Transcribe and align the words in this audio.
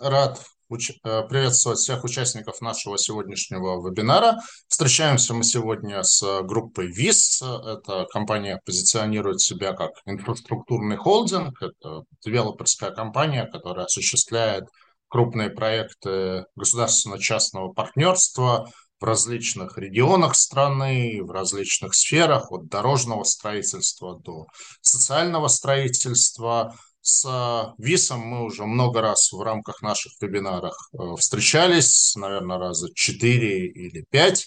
рад 0.00 0.42
э, 0.70 1.22
приветствовать 1.28 1.78
всех 1.78 2.04
участников 2.04 2.60
нашего 2.60 2.96
сегодняшнего 2.96 3.86
вебинара. 3.86 4.38
Встречаемся 4.66 5.34
мы 5.34 5.44
сегодня 5.44 6.02
с 6.02 6.42
группой 6.42 6.86
ВИС. 6.86 7.42
Эта 7.42 8.06
компания 8.10 8.60
позиционирует 8.64 9.40
себя 9.40 9.72
как 9.74 9.90
инфраструктурный 10.06 10.96
холдинг. 10.96 11.60
Это 11.62 12.04
девелоперская 12.24 12.90
компания, 12.92 13.46
которая 13.46 13.86
осуществляет 13.86 14.64
крупные 15.08 15.50
проекты 15.50 16.46
государственно-частного 16.56 17.72
партнерства 17.72 18.70
в 19.00 19.04
различных 19.04 19.76
регионах 19.76 20.34
страны, 20.34 21.20
в 21.22 21.30
различных 21.30 21.94
сферах, 21.94 22.52
от 22.52 22.68
дорожного 22.68 23.24
строительства 23.24 24.18
до 24.20 24.46
социального 24.80 25.48
строительства– 25.48 26.74
с 27.02 27.74
ВИСом 27.78 28.20
мы 28.20 28.44
уже 28.44 28.66
много 28.66 29.00
раз 29.00 29.32
в 29.32 29.40
рамках 29.40 29.82
наших 29.82 30.12
вебинаров 30.20 30.74
э, 30.92 31.16
встречались, 31.18 32.14
наверное, 32.16 32.58
раза 32.58 32.88
4 32.94 33.66
или 33.68 34.04
5. 34.10 34.46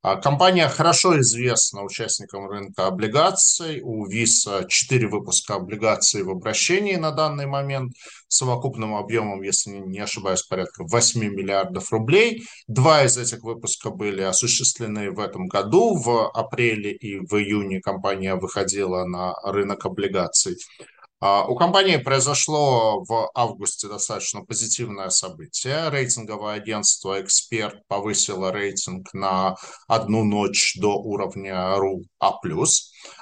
А 0.00 0.14
компания 0.14 0.68
хорошо 0.68 1.18
известна 1.20 1.82
участникам 1.82 2.48
рынка 2.48 2.86
облигаций. 2.86 3.80
У 3.82 4.06
ВИСа 4.06 4.64
4 4.68 5.08
выпуска 5.08 5.56
облигаций 5.56 6.22
в 6.22 6.30
обращении 6.30 6.94
на 6.94 7.10
данный 7.10 7.46
момент 7.46 7.94
совокупным 8.28 8.94
объемом, 8.94 9.42
если 9.42 9.70
не 9.70 9.98
ошибаюсь, 9.98 10.44
порядка 10.44 10.84
8 10.84 11.20
миллиардов 11.20 11.90
рублей. 11.90 12.44
Два 12.68 13.02
из 13.04 13.18
этих 13.18 13.42
выпусков 13.42 13.96
были 13.96 14.22
осуществлены 14.22 15.10
в 15.10 15.18
этом 15.18 15.48
году. 15.48 15.96
В 15.96 16.30
апреле 16.30 16.92
и 16.92 17.18
в 17.18 17.34
июне 17.34 17.80
компания 17.80 18.36
выходила 18.36 19.04
на 19.04 19.34
рынок 19.42 19.84
облигаций. 19.84 20.56
А, 21.20 21.44
у 21.46 21.56
компании 21.56 21.96
произошло 21.96 23.02
в 23.04 23.30
августе 23.34 23.88
достаточно 23.88 24.44
позитивное 24.44 25.08
событие. 25.08 25.88
Рейтинговое 25.90 26.54
агентство 26.54 27.20
«Эксперт» 27.20 27.82
повысило 27.88 28.52
рейтинг 28.52 29.12
на 29.12 29.56
одну 29.88 30.24
ночь 30.24 30.76
до 30.80 30.94
уровня 30.96 31.76
РУ 31.76 32.02
А+. 32.20 32.34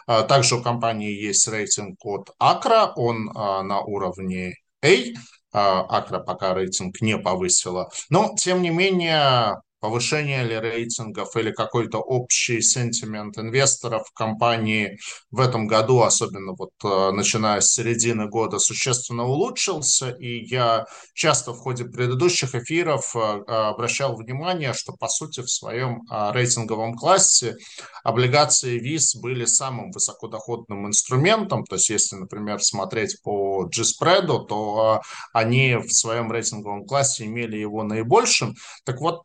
А, 0.07 0.23
также 0.25 0.57
у 0.57 0.63
компании 0.63 1.11
есть 1.11 1.49
рейтинг 1.49 1.97
от 2.05 2.31
Акра, 2.39 2.93
он 2.97 3.31
а, 3.35 3.63
на 3.63 3.81
уровне 3.81 4.55
A. 4.85 5.05
Акра 5.53 6.19
пока 6.19 6.53
рейтинг 6.53 7.01
не 7.01 7.17
повысила. 7.17 7.89
Но, 8.11 8.35
тем 8.37 8.61
не 8.61 8.69
менее, 8.69 9.55
повышение 9.87 10.43
ли 10.43 10.59
рейтингов 10.59 11.37
или 11.37 11.53
какой-то 11.53 11.99
общий 11.99 12.61
сентимент 12.61 13.39
инвесторов 13.39 14.09
в 14.09 14.13
компании 14.13 14.99
в 15.31 15.39
этом 15.39 15.69
году, 15.69 16.03
особенно 16.03 16.55
вот 16.59 16.73
э, 16.83 17.13
начиная 17.13 17.61
с 17.61 17.73
середины 17.73 18.29
года, 18.29 18.59
существенно 18.59 19.25
улучшился. 19.27 20.11
И 20.11 20.45
я 20.45 20.87
часто 21.15 21.53
в 21.53 21.59
ходе 21.59 21.85
предыдущих 21.85 22.57
эфиров 22.57 23.15
э, 23.15 23.19
обращал 23.47 24.17
внимание, 24.17 24.73
что 24.75 24.93
по 24.93 25.07
сути 25.07 25.41
в 25.41 25.49
своем 25.49 26.03
э, 26.11 26.33
рейтинговом 26.33 26.97
классе 26.97 27.55
облигации 28.03 28.81
ВИС 28.81 29.15
были 29.15 29.45
самым 29.45 29.93
высокодоходным 29.93 30.89
инструментом. 30.89 31.65
То 31.65 31.77
есть 31.77 31.91
если, 31.91 32.17
например, 32.17 32.61
смотреть 32.61 33.23
по 33.23 33.67
G-спреду, 33.67 34.41
то 34.41 35.01
они 35.33 35.77
в 35.77 35.93
своем 35.93 36.33
рейтинговом 36.33 36.87
классе 36.87 37.27
имели 37.27 37.57
его 37.57 37.85
наибольшим. 37.85 38.57
Так 38.85 39.01
вот, 39.01 39.23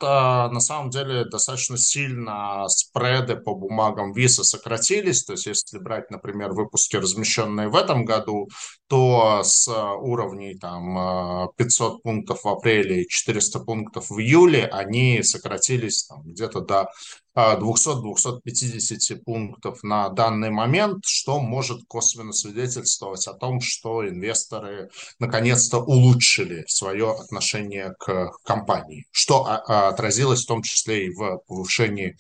на 0.52 0.59
самом 0.59 0.89
деле 0.89 1.25
достаточно 1.25 1.77
сильно 1.77 2.67
спреды 2.67 3.35
по 3.35 3.55
бумагам 3.55 4.13
виса 4.13 4.44
сократились. 4.44 5.23
То 5.23 5.33
есть 5.33 5.45
если 5.45 5.80
брать, 5.80 6.11
например, 6.11 6.53
выпуски, 6.53 6.97
размещенные 6.97 7.69
в 7.69 7.75
этом 7.75 8.05
году, 8.05 8.49
то 8.88 9.41
с 9.43 9.67
уровней 9.67 10.58
там 10.58 11.49
500 11.58 12.03
пунктов 12.03 12.43
в 12.43 12.47
апреле 12.47 13.03
и 13.03 13.08
400 13.08 13.59
пунктов 13.59 14.09
в 14.09 14.19
июле 14.19 14.65
они 14.65 15.23
сократились 15.23 16.05
там, 16.05 16.23
где-то 16.23 16.61
до 16.61 16.87
200-250 17.36 19.23
пунктов 19.23 19.83
на 19.83 20.09
данный 20.09 20.49
момент, 20.49 21.05
что 21.05 21.39
может 21.39 21.81
косвенно 21.87 22.33
свидетельствовать 22.33 23.27
о 23.27 23.33
том, 23.33 23.61
что 23.61 24.08
инвесторы 24.08 24.89
наконец-то 25.19 25.80
улучшили 25.80 26.65
свое 26.67 27.11
отношение 27.11 27.93
к 27.99 28.31
компании, 28.43 29.05
что 29.11 29.45
отразилось 29.45 30.43
в 30.43 30.47
том 30.47 30.61
числе 30.61 31.08
и 31.08 31.09
в 31.11 31.39
повышении 31.47 32.17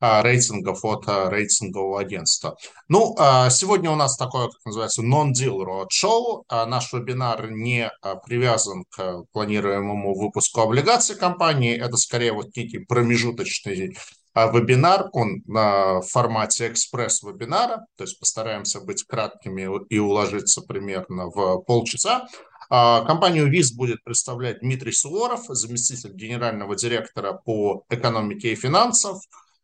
рейтингов 0.00 0.82
от 0.84 1.04
рейтингового 1.06 2.00
агентства. 2.00 2.56
Ну, 2.88 3.14
сегодня 3.50 3.90
у 3.90 3.96
нас 3.96 4.16
такое, 4.16 4.46
как 4.48 4.64
называется, 4.64 5.02
non-deal 5.02 5.62
roadshow. 5.62 6.44
Наш 6.48 6.92
вебинар 6.94 7.50
не 7.50 7.92
привязан 8.24 8.84
к 8.88 9.24
планируемому 9.32 10.18
выпуску 10.18 10.62
облигаций 10.62 11.16
компании. 11.16 11.76
Это 11.76 11.98
скорее 11.98 12.32
вот 12.32 12.56
некий 12.56 12.78
промежуточный 12.78 13.94
а 14.32 14.46
вебинар, 14.46 15.08
он 15.12 15.42
на 15.46 16.00
формате 16.02 16.68
экспресс-вебинара, 16.68 17.86
то 17.96 18.04
есть 18.04 18.18
постараемся 18.18 18.80
быть 18.80 19.04
краткими 19.04 19.68
и 19.88 19.98
уложиться 19.98 20.62
примерно 20.62 21.26
в 21.26 21.62
полчаса. 21.62 22.26
А 22.72 23.04
компанию 23.04 23.50
ВИЗ 23.50 23.72
будет 23.72 24.04
представлять 24.04 24.60
Дмитрий 24.60 24.92
Суворов, 24.92 25.46
заместитель 25.48 26.12
генерального 26.14 26.76
директора 26.76 27.32
по 27.32 27.82
экономике 27.90 28.52
и 28.52 28.56
финансам. 28.56 29.16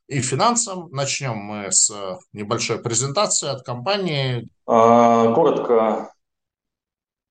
И 0.09 0.21
финансам 0.21 0.89
начнем 0.91 1.37
мы 1.37 1.71
с 1.71 1.93
небольшой 2.33 2.79
презентации 2.79 3.49
от 3.49 3.63
компании. 3.63 4.49
А, 4.67 5.33
коротко 5.33 6.13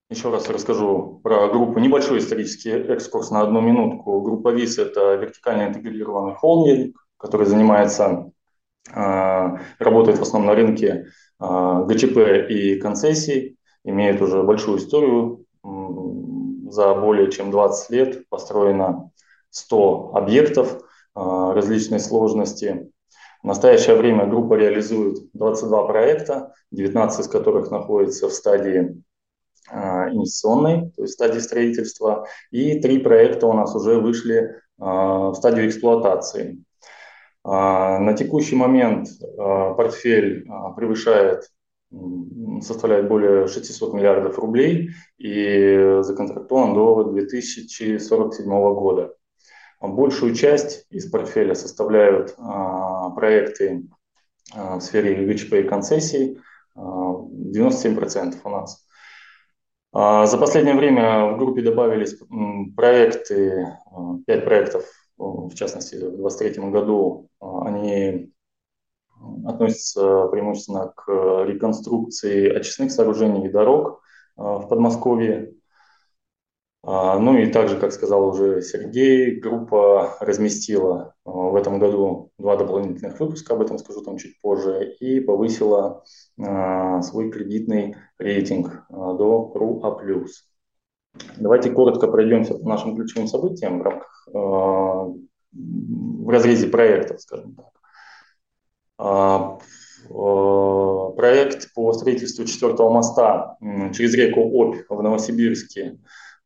еще 0.09 0.29
раз 0.29 0.47
расскажу 0.49 1.19
про 1.23 1.47
группу. 1.49 1.79
Небольшой 1.79 2.19
исторический 2.19 2.69
экскурс 2.69 3.31
на 3.31 3.41
одну 3.41 3.59
минутку. 3.59 4.21
Группа 4.21 4.49
ВИЗ– 4.49 4.77
это 4.79 5.15
вертикально 5.15 5.67
интегрированный 5.69 6.35
холдинг, 6.35 6.95
который 7.25 7.47
занимается, 7.47 8.31
а, 8.93 9.59
работает 9.79 10.19
в 10.19 10.21
основном 10.21 10.47
на 10.47 10.55
рынке 10.55 11.07
а, 11.39 11.83
ГЧП 11.83 12.49
и 12.49 12.79
концессий, 12.79 13.57
имеет 13.83 14.21
уже 14.21 14.43
большую 14.43 14.77
историю. 14.77 15.43
За 15.63 16.93
более 16.93 17.31
чем 17.31 17.51
20 17.51 17.89
лет 17.91 18.29
построено 18.29 19.11
100 19.49 20.11
объектов 20.13 20.83
а, 21.15 21.53
различной 21.53 21.99
сложности. 21.99 22.91
В 23.41 23.47
настоящее 23.47 23.95
время 23.95 24.27
группа 24.27 24.53
реализует 24.55 25.17
22 25.33 25.87
проекта, 25.87 26.53
19 26.71 27.19
из 27.19 27.27
которых 27.27 27.71
находятся 27.71 28.29
в 28.29 28.33
стадии 28.33 29.01
инвестиционной, 29.67 30.91
то 30.95 31.01
есть 31.01 31.13
стадии 31.13 31.39
строительства, 31.39 32.27
и 32.51 32.79
три 32.79 32.99
проекта 32.99 33.47
у 33.47 33.53
нас 33.53 33.73
уже 33.75 33.99
вышли 33.99 34.61
в 34.77 35.33
стадию 35.35 35.67
эксплуатации. 35.67 36.63
А, 37.47 37.99
на 37.99 38.13
текущий 38.13 38.55
момент 38.55 39.07
а, 39.37 39.75
портфель 39.75 40.47
а, 40.49 40.71
превышает, 40.71 41.51
составляет 42.61 43.07
более 43.07 43.47
600 43.47 43.93
миллиардов 43.93 44.39
рублей 44.39 44.89
и 45.19 45.99
законтрактован 46.01 46.73
до 46.73 47.03
2047 47.03 48.45
года. 48.49 49.13
Большую 49.79 50.33
часть 50.33 50.87
из 50.89 51.09
портфеля 51.09 51.53
составляют 51.53 52.35
проекты 53.15 53.83
в 54.53 54.79
сфере 54.81 55.25
ГЧП 55.25 55.53
и 55.53 55.63
концессий, 55.63 56.39
97% 56.75 58.35
у 58.43 58.49
нас. 58.49 58.87
За 59.93 60.37
последнее 60.39 60.75
время 60.75 61.33
в 61.33 61.37
группе 61.37 61.61
добавились 61.61 62.17
проекты, 62.75 63.77
5 64.25 64.45
проектов 64.45 64.85
в 65.17 65.53
частности, 65.55 65.95
в 65.95 66.17
2023 66.17 66.69
году 66.69 67.29
а, 67.39 67.67
они 67.67 68.31
относятся 69.45 70.27
преимущественно 70.27 70.93
к 70.95 71.07
реконструкции 71.45 72.49
очистных 72.49 72.91
сооружений 72.91 73.47
и 73.47 73.51
дорог 73.51 74.01
а, 74.35 74.59
в 74.59 74.67
Подмосковье. 74.67 75.53
А, 76.83 77.17
ну 77.17 77.37
и 77.37 77.51
также, 77.51 77.79
как 77.79 77.93
сказал 77.93 78.27
уже 78.27 78.61
Сергей, 78.61 79.39
группа 79.39 80.17
разместила 80.19 81.15
в 81.23 81.55
этом 81.55 81.79
году 81.79 82.31
два 82.37 82.57
дополнительных 82.57 83.19
выпуска, 83.19 83.53
об 83.53 83.61
этом 83.61 83.79
скажу 83.79 84.01
там 84.03 84.17
чуть 84.17 84.39
позже, 84.41 84.95
и 84.99 85.19
повысила 85.19 86.03
свой 86.37 87.31
кредитный 87.31 87.95
рейтинг 88.19 88.85
до 88.89 89.51
РУА+. 89.55 90.25
Давайте 91.37 91.69
коротко 91.69 92.07
пройдемся 92.07 92.55
по 92.55 92.67
нашим 92.67 92.95
ключевым 92.95 93.27
событиям 93.27 93.79
в 93.79 93.83
рамках 93.83 94.27
э, 94.27 94.31
в 94.35 96.29
разрезе 96.29 96.67
проектов, 96.67 97.21
скажем 97.21 97.55
так. 97.55 97.65
А, 98.97 99.57
э, 100.09 101.15
проект 101.15 101.73
по 101.73 101.93
строительству 101.93 102.45
четвертого 102.45 102.89
моста 102.89 103.57
через 103.93 104.13
реку 104.13 104.41
Обь 104.41 104.85
в 104.89 105.01
Новосибирске 105.01 105.97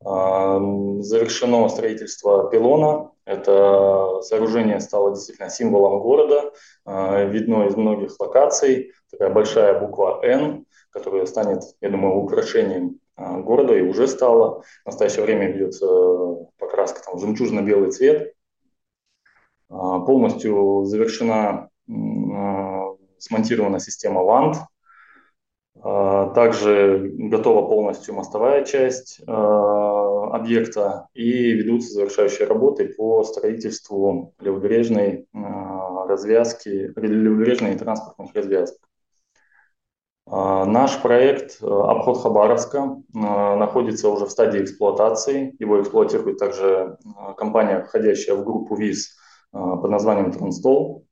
а, 0.06 0.60
завершено 1.02 1.68
строительство 1.70 2.50
пилона. 2.50 3.12
Это 3.26 4.22
сооружение 4.22 4.80
стало 4.80 5.14
действительно 5.14 5.50
символом 5.50 6.00
города, 6.00 6.52
а, 6.86 7.24
видно 7.26 7.68
из 7.68 7.76
многих 7.76 8.20
локаций. 8.20 8.94
Такая 9.12 9.30
большая 9.30 9.80
буква 9.80 10.22
«Н», 10.24 10.66
которая 10.92 11.26
станет, 11.26 11.64
я 11.82 11.90
думаю, 11.90 12.16
украшением 12.16 12.99
города 13.20 13.74
и 13.78 13.82
уже 13.82 14.08
стала. 14.08 14.64
В 14.84 14.88
настоящее 14.88 15.24
время 15.26 15.52
ведется 15.52 15.88
покраска 16.58 17.02
там, 17.04 17.20
жемчужно-белый 17.20 17.92
цвет. 17.92 18.34
Полностью 19.68 20.86
завершена, 20.86 21.70
смонтирована 23.20 23.80
система 23.80 24.24
ВАНД, 24.24 24.58
также 26.34 27.12
готова 27.16 27.70
полностью 27.70 28.16
мостовая 28.16 28.66
часть 28.66 29.22
объекта 29.28 31.08
и 31.14 31.52
ведутся 31.54 31.94
завершающие 31.94 32.48
работы 32.48 32.88
по 32.90 33.24
строительству 33.24 34.34
левобережной 34.40 35.28
развязки, 35.34 36.92
левобережной 36.96 37.76
транспортных 37.76 38.34
развязок. 38.34 38.78
Наш 40.32 41.02
проект 41.02 41.58
«Обход 41.64 42.22
Хабаровска» 42.22 43.02
находится 43.14 44.10
уже 44.10 44.26
в 44.26 44.30
стадии 44.30 44.62
эксплуатации. 44.62 45.56
Его 45.58 45.82
эксплуатирует 45.82 46.38
также 46.38 46.98
компания, 47.36 47.84
входящая 47.84 48.36
в 48.36 48.44
группу 48.44 48.76
ВИЗ 48.76 49.18
под 49.52 49.90
названием 49.90 50.32
«Транстол». 50.32 51.08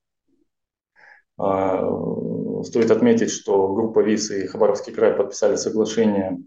Стоит 1.38 2.92
отметить, 2.92 3.31
что 3.31 3.74
группа 3.74 4.02
ВИС 4.02 4.31
и 4.31 4.48
Хабаровский 4.48 4.94
край 4.94 5.14
подписали 5.14 5.56
соглашение 5.56 6.40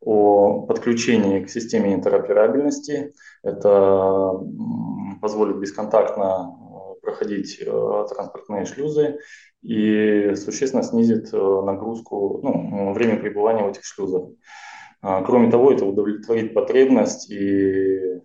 о 0.00 0.66
подключении 0.66 1.44
к 1.44 1.50
системе 1.50 1.94
интероперабельности. 1.94 3.12
Это 3.42 4.32
позволит 5.20 5.58
бесконтактно 5.58 6.54
э, 6.54 7.00
проходить 7.00 7.58
э, 7.60 8.06
транспортные 8.08 8.66
шлюзы 8.66 9.18
и 9.66 10.34
существенно 10.36 10.84
снизит 10.84 11.32
э, 11.32 11.36
нагрузку, 11.36 12.40
ну, 12.42 12.92
время 12.92 13.18
пребывания 13.18 13.64
в 13.64 13.70
этих 13.70 13.84
шлюзах. 13.84 14.30
А, 15.02 15.22
кроме 15.22 15.50
того, 15.50 15.72
это 15.72 15.84
удовлетворит 15.84 16.54
потребность 16.54 17.30
и 17.30 18.20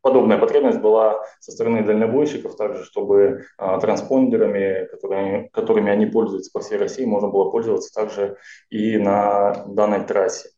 подобная 0.00 0.38
потребность 0.38 0.78
была 0.78 1.20
со 1.40 1.52
стороны 1.52 1.84
дальнобойщиков 1.84 2.56
также, 2.56 2.84
чтобы 2.84 3.44
а, 3.58 3.78
транспондерами, 3.80 4.86
которыми, 4.86 5.48
которыми 5.52 5.90
они 5.90 6.06
пользуются 6.06 6.50
по 6.52 6.60
всей 6.60 6.78
России, 6.78 7.04
можно 7.04 7.28
было 7.28 7.50
пользоваться 7.50 7.92
также 7.92 8.36
и 8.70 8.96
на 8.98 9.64
данной 9.66 10.04
трассе. 10.04 10.50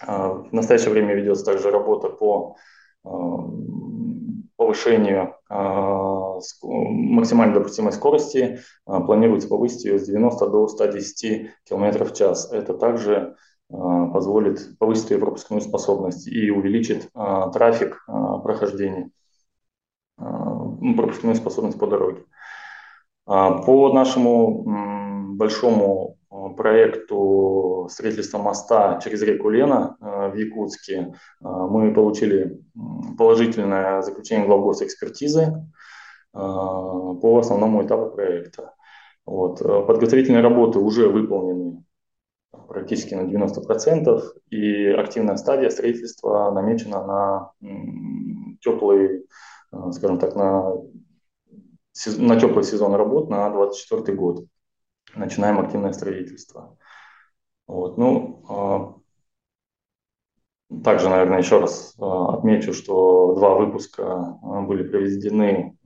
А, 0.00 0.32
в 0.32 0.52
настоящее 0.52 0.90
время 0.90 1.14
ведется 1.14 1.44
также 1.44 1.70
работа 1.70 2.08
по 2.08 2.56
а, 3.04 3.08
повышению 4.62 5.34
а, 5.48 6.38
максимальной 6.62 7.54
допустимой 7.54 7.92
скорости. 7.92 8.60
А, 8.86 9.00
планируется 9.00 9.48
повысить 9.48 9.84
ее 9.84 9.98
с 9.98 10.06
90 10.06 10.46
до 10.48 10.68
110 10.68 11.50
км 11.64 12.04
в 12.04 12.14
час. 12.14 12.52
Это 12.52 12.74
также 12.74 13.36
а, 13.70 14.06
позволит 14.06 14.78
повысить 14.78 15.10
ее 15.10 15.18
пропускную 15.18 15.60
способность 15.60 16.28
и 16.28 16.50
увеличит 16.50 17.10
трафик 17.12 18.04
прохождения, 18.06 19.10
ну, 20.18 20.94
пропускную 20.96 21.36
способность 21.36 21.78
по 21.78 21.86
дороге. 21.86 22.24
По 23.24 23.92
нашему 23.92 25.36
большому 25.36 26.18
проекту 26.56 27.88
строительства 27.90 28.38
моста 28.38 29.00
через 29.02 29.22
реку 29.22 29.50
Лена 29.50 29.96
в 30.00 30.34
Якутске 30.34 31.14
мы 31.40 31.92
получили 31.92 32.60
положительное 33.18 34.02
заключение 34.02 34.46
главгос 34.46 34.82
экспертизы 34.82 35.52
по 36.32 37.38
основному 37.38 37.84
этапу 37.84 38.14
проекта. 38.14 38.72
Вот. 39.26 39.58
Подготовительные 39.58 40.42
работы 40.42 40.78
уже 40.78 41.08
выполнены 41.08 41.82
практически 42.72 43.14
на 43.14 43.22
90%, 43.22 44.20
и 44.50 44.86
активная 44.86 45.36
стадия 45.36 45.70
строительства 45.70 46.50
намечена 46.50 47.04
на 47.04 47.52
теплый, 48.60 49.26
э, 49.72 49.92
скажем 49.92 50.18
так, 50.18 50.34
на, 50.34 50.72
на 52.18 52.40
теплый 52.40 52.64
сезон 52.64 52.94
работ 52.94 53.28
на 53.28 53.50
2024 53.50 54.16
год. 54.16 54.44
Начинаем 55.14 55.60
активное 55.60 55.92
строительство. 55.92 56.78
Вот, 57.66 57.98
ну, 57.98 58.44
а, 58.48 58.94
также, 60.82 61.08
наверное, 61.08 61.38
еще 61.38 61.60
раз 61.60 61.94
э, 61.98 62.02
отмечу, 62.02 62.72
что 62.72 63.34
два 63.34 63.54
выпуска 63.54 64.02
э, 64.42 64.60
были 64.62 64.88
проведены, 64.88 65.76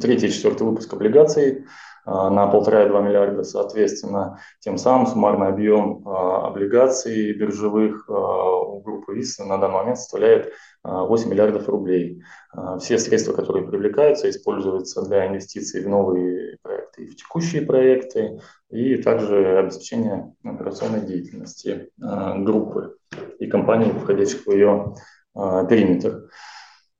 третий 0.00 0.28
и 0.28 0.30
четвертый 0.30 0.66
выпуск 0.66 0.92
облигаций 0.92 1.64
а, 2.04 2.30
на 2.30 2.46
полтора-два 2.46 3.00
миллиарда, 3.00 3.42
соответственно, 3.42 4.40
тем 4.60 4.78
самым 4.78 5.06
суммарный 5.06 5.48
объем 5.48 6.02
а, 6.06 6.46
облигаций 6.46 7.32
биржевых 7.32 8.08
а, 8.08 8.12
у 8.12 8.80
группы 8.80 9.14
ВИС 9.14 9.38
на 9.38 9.58
данный 9.58 9.74
момент 9.74 9.98
составляет 9.98 10.52
8 10.84 11.28
миллиардов 11.28 11.68
рублей. 11.68 12.22
Все 12.78 12.98
средства, 12.98 13.32
которые 13.32 13.66
привлекаются, 13.66 14.30
используются 14.30 15.02
для 15.02 15.26
инвестиций 15.26 15.82
в 15.82 15.88
новые 15.88 16.58
и 16.96 17.06
в 17.06 17.16
текущие 17.16 17.62
проекты, 17.62 18.40
и 18.70 18.96
также 18.96 19.58
обеспечение 19.58 20.34
операционной 20.44 21.00
деятельности 21.00 21.90
группы 21.98 22.96
и 23.38 23.46
компаний, 23.46 23.92
входящих 23.92 24.46
в 24.46 24.50
ее 24.50 24.94
периметр. 25.34 26.28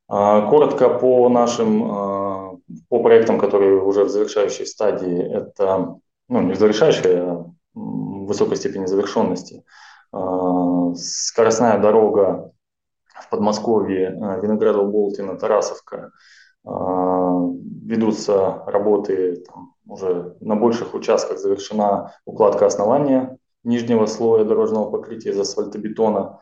Коротко 0.06 0.88
по 0.90 1.28
нашим 1.28 2.56
по 2.88 3.02
проектам, 3.02 3.38
которые 3.38 3.82
уже 3.82 4.04
в 4.04 4.08
завершающей 4.08 4.66
стадии, 4.66 5.18
это, 5.18 5.96
ну, 6.28 6.42
не 6.42 6.54
в 6.54 6.58
завершающей, 6.58 7.20
а 7.20 7.44
в 7.74 8.26
высокой 8.26 8.56
степени 8.56 8.86
завершенности. 8.86 9.64
А, 10.12 10.94
скоростная 10.94 11.78
дорога 11.78 12.52
в 13.14 13.30
Подмосковье, 13.30 14.18
а, 14.20 14.38
Виноградов, 14.38 14.90
Болтина, 14.90 15.36
Тарасовка. 15.36 16.10
А, 16.64 17.38
ведутся 17.84 18.64
работы 18.66 19.44
там, 19.46 19.74
уже 19.86 20.36
на 20.40 20.56
больших 20.56 20.94
участках 20.94 21.38
завершена 21.38 22.14
укладка 22.24 22.66
основания 22.66 23.38
нижнего 23.64 24.06
слоя 24.06 24.44
дорожного 24.44 24.90
покрытия 24.90 25.30
из 25.30 25.40
асфальтобетона. 25.40 26.40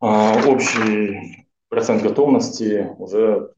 Общий 0.00 1.46
процент 1.68 2.02
готовности 2.02 2.94
уже 2.98 3.52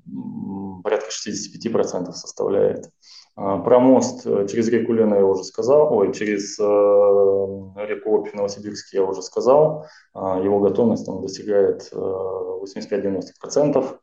порядка 0.83 1.11
65% 1.11 2.13
составляет. 2.13 2.91
А, 3.35 3.59
про 3.59 3.79
мост 3.79 4.27
э, 4.27 4.47
через 4.49 4.69
реку 4.69 4.93
Лена 4.93 5.15
я 5.15 5.25
уже 5.25 5.45
сказал, 5.45 5.93
ой, 5.93 6.13
через 6.13 6.59
э, 6.59 6.63
реку 6.63 8.11
Обь 8.11 8.35
Новосибирск 8.35 8.93
я 8.93 9.05
уже 9.05 9.23
сказал. 9.23 9.87
А, 10.13 10.39
его 10.39 10.61
готовность 10.61 11.07
там 11.07 11.23
достигает 11.23 11.91
85-90%. 11.93 13.99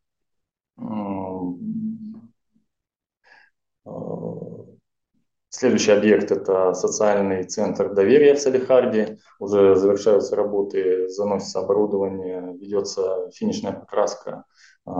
Следующий 5.51 5.91
объект– 5.91 6.31
это 6.31 6.73
социальный 6.73 7.43
центр 7.43 7.91
доверия 7.93 8.35
в 8.35 8.39
Салихарде. 8.39 9.17
Уже 9.39 9.75
завершаются 9.75 10.35
работы, 10.35 11.09
заносится 11.09 11.59
оборудование, 11.59 12.55
ведется 12.55 13.31
финишная 13.33 13.73
покраска 13.73 14.45
э, 14.85 14.91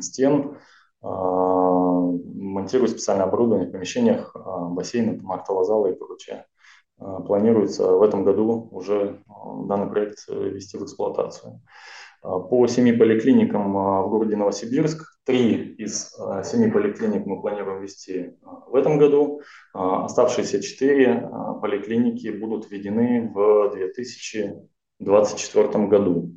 стен, 0.00 0.56
э, 1.02 1.06
монтируют 1.06 2.92
специальное 2.92 3.26
оборудование 3.26 3.68
в 3.68 3.72
помещениях, 3.72 4.36
э, 4.36 4.40
бассейны, 4.70 5.20
актового 5.28 5.64
зала 5.64 5.88
и 5.88 5.94
прочее. 5.94 6.46
Э, 7.00 7.18
планируется 7.26 7.90
в 7.90 8.02
этом 8.02 8.22
году 8.22 8.68
уже 8.70 9.20
данный 9.66 9.90
проект 9.90 10.28
ввести 10.28 10.78
в 10.78 10.84
эксплуатацию. 10.84 11.60
По 12.22 12.66
семи 12.66 12.92
поликлиникам 12.92 13.72
в 13.72 14.08
городе 14.10 14.36
Новосибирск. 14.36 15.19
Три 15.30 15.74
из 15.78 16.18
а, 16.18 16.42
семи 16.42 16.68
поликлиник 16.68 17.24
мы 17.24 17.40
планируем 17.40 17.80
ввести 17.80 18.36
в 18.42 18.74
этом 18.74 18.98
году. 18.98 19.42
Оставшиеся 19.72 20.60
четыре 20.60 21.30
поликлиники 21.62 22.30
будут 22.30 22.68
введены 22.68 23.30
в 23.32 23.70
2024 23.70 25.86
году. 25.86 26.32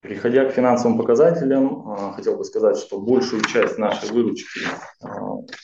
Переходя 0.00 0.44
к 0.44 0.52
финансовым 0.52 0.96
показателям, 0.96 2.12
хотел 2.12 2.36
бы 2.36 2.44
сказать, 2.44 2.76
что 2.76 3.00
большую 3.00 3.42
часть 3.42 3.78
нашей 3.78 4.12
выручки 4.12 4.60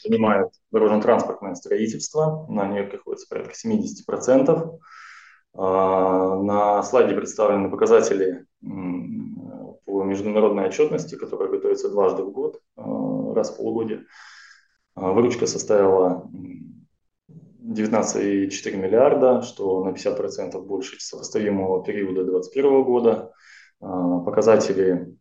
занимает 0.02 0.48
дорожно-транспортное 0.72 1.54
строительство. 1.54 2.48
На 2.48 2.66
нее 2.66 2.82
приходится 2.82 3.28
порядка 3.28 3.52
70%. 3.52 4.80
А, 5.56 6.34
на 6.34 6.82
слайде 6.82 7.14
представлены 7.14 7.70
показатели 7.70 8.44
по 9.94 10.02
международной 10.02 10.66
отчетности, 10.66 11.16
которая 11.16 11.48
готовится 11.48 11.88
дважды 11.88 12.22
в 12.22 12.32
год, 12.32 12.60
а, 12.76 13.34
раз 13.34 13.50
в 13.50 13.56
полугодие. 13.56 14.04
А, 14.94 15.12
выручка 15.12 15.46
составила 15.46 16.28
19,4 17.60 18.76
миллиарда, 18.76 19.42
что 19.42 19.84
на 19.84 19.92
50% 19.92 20.60
больше 20.64 20.96
сопоставимого 21.00 21.84
периода 21.84 22.24
2021 22.24 22.84
года. 22.84 23.32
Показатели 23.80 25.14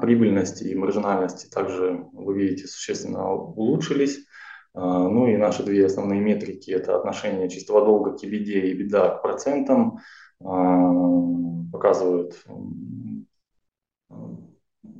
прибыльность 0.00 0.62
и 0.62 0.74
маржинальность 0.74 1.50
также, 1.52 2.06
вы 2.12 2.34
видите, 2.38 2.68
существенно 2.68 3.32
улучшились. 3.32 4.18
Ну 4.74 5.26
и 5.26 5.36
наши 5.36 5.64
две 5.64 5.86
основные 5.86 6.20
метрики– 6.20 6.70
это 6.72 6.96
отношение 6.96 7.48
чистого 7.48 7.84
долга 7.84 8.12
к 8.12 8.22
EBITDA 8.22 8.60
и 8.60 8.74
беда 8.74 9.16
к 9.16 9.22
процентам, 9.22 9.98
показывают 11.76 12.44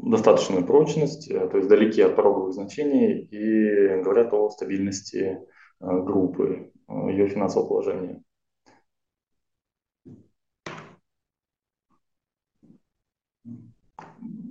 достаточную 0.06 0.64
прочность, 0.64 1.30
э, 1.30 1.48
то 1.48 1.56
есть 1.56 1.68
далеки 1.68 2.00
от 2.02 2.16
пороговых 2.16 2.54
значений 2.54 3.22
и 3.22 4.02
говорят 4.02 4.32
о 4.32 4.50
стабильности 4.50 5.38
э, 5.80 5.86
группы, 5.86 6.72
э, 6.88 6.92
ее 7.10 7.28
финансового 7.28 7.68
положения. 7.68 8.22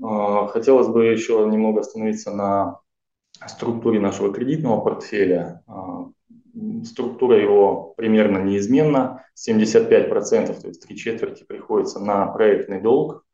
Хотелось 0.01 0.88
бы 0.88 1.05
еще 1.05 1.48
немного 1.50 1.82
остановиться 1.82 2.32
на 2.32 2.79
структуре 3.48 4.00
нашего 4.00 4.32
кредитного 4.32 4.79
портфеля. 4.82 5.63
Структура 6.84 7.38
его 7.38 7.94
примерно 7.98 8.40
неизменна. 8.40 9.26
75%, 9.36 10.62
то 10.62 10.68
есть 10.68 10.82
три 10.82 10.96
четверти, 10.96 11.44
приходится 11.44 12.00
на 12.00 12.28
проектный 12.28 12.82
долг, 12.82 13.26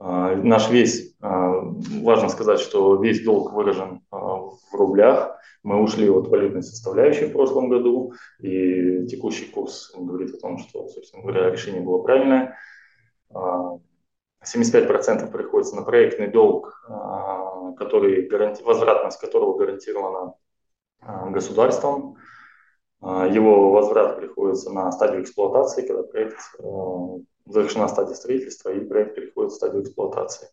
а, 0.00 0.34
наш 0.34 0.70
весь, 0.70 1.14
а, 1.20 1.60
важно 2.02 2.30
сказать, 2.30 2.58
что 2.58 2.96
весь 3.02 3.22
долг 3.22 3.52
выражен 3.52 4.00
а, 4.10 4.16
в 4.16 4.58
рублях. 4.72 5.36
Мы 5.62 5.82
ушли 5.82 6.08
от 6.08 6.28
валютной 6.28 6.62
составляющей 6.62 7.26
в 7.26 7.32
прошлом 7.32 7.68
году, 7.68 8.14
и 8.38 9.06
текущий 9.06 9.44
курс 9.44 9.92
говорит 9.94 10.34
о 10.34 10.40
том, 10.40 10.56
что, 10.56 10.88
собственно 10.88 11.22
говоря, 11.22 11.50
решение 11.50 11.82
было 11.82 11.98
правильное. 11.98 12.56
75% 14.42 15.30
приходится 15.30 15.76
на 15.76 15.82
проектный 15.82 16.28
долг, 16.28 16.82
который, 17.76 18.26
возвратность 18.62 19.20
которого 19.20 19.58
гарантирована 19.58 20.32
государством. 21.30 22.16
Его 23.02 23.70
возврат 23.72 24.16
приходится 24.18 24.70
на 24.70 24.92
стадию 24.92 25.22
эксплуатации, 25.22 25.86
когда 25.86 26.02
проект 26.02 26.36
завершена 27.46 27.88
стадия 27.88 28.14
строительства 28.14 28.70
и 28.70 28.84
проект 28.84 29.14
переходит 29.14 29.52
в 29.52 29.56
стадию 29.56 29.82
эксплуатации. 29.82 30.48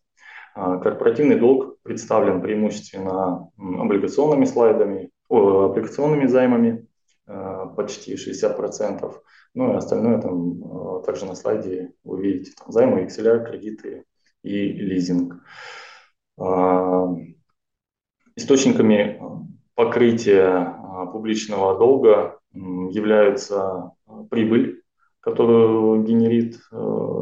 А, 0.55 0.77
корпоративный 0.77 1.39
долг 1.39 1.79
представлен 1.83 2.41
преимущественно 2.41 3.51
облигационными 3.57 4.45
слайдами, 4.45 5.11
облигационными 5.29 6.25
займами, 6.25 6.87
а, 7.27 7.67
почти 7.67 8.17
60%. 8.17 9.21
Ну 9.53 9.73
и 9.73 9.75
остальное 9.75 10.19
там 10.19 10.63
а, 10.63 10.99
также 11.01 11.25
на 11.27 11.35
слайде 11.35 11.93
вы 12.03 12.23
видите 12.23 12.53
там, 12.57 12.71
займы, 12.71 13.03
XLR, 13.03 13.45
кредиты 13.45 14.05
и 14.41 14.71
лизинг. 14.71 15.35
Источниками 18.35 19.19
покрытия 19.73 20.75
публичного 21.11 21.77
долга 21.77 22.39
являются 22.53 23.91
прибыль 24.29 24.81
которую 25.27 26.03
генерит 26.03 26.57
э, 26.71 26.75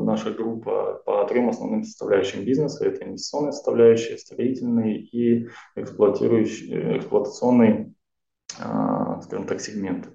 наша 0.03 0.29
группа 0.29 1.01
по 1.07 1.25
трем 1.25 1.49
основным 1.49 1.83
составляющим 1.83 2.45
бизнеса. 2.45 2.85
Это 2.85 3.03
инвестиционная 3.03 3.51
составляющая, 3.51 4.19
строительный 4.19 4.97
и 4.97 5.49
эксплуатирующий, 5.75 6.99
эксплуатационный, 6.99 7.95
э, 8.59 9.21
скажем 9.23 9.47
так, 9.47 9.59
сегмент. 9.59 10.07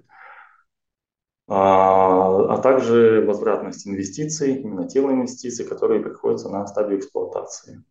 А, 1.49 2.53
а 2.53 2.57
также 2.59 3.25
возвратность 3.27 3.85
инвестиций, 3.85 4.61
именно 4.61 4.87
тело 4.87 5.11
инвестиций, 5.11 5.65
которые 5.65 5.99
приходятся 5.99 6.47
на 6.47 6.65
стадию 6.67 6.97
эксплуатации. 6.99 7.83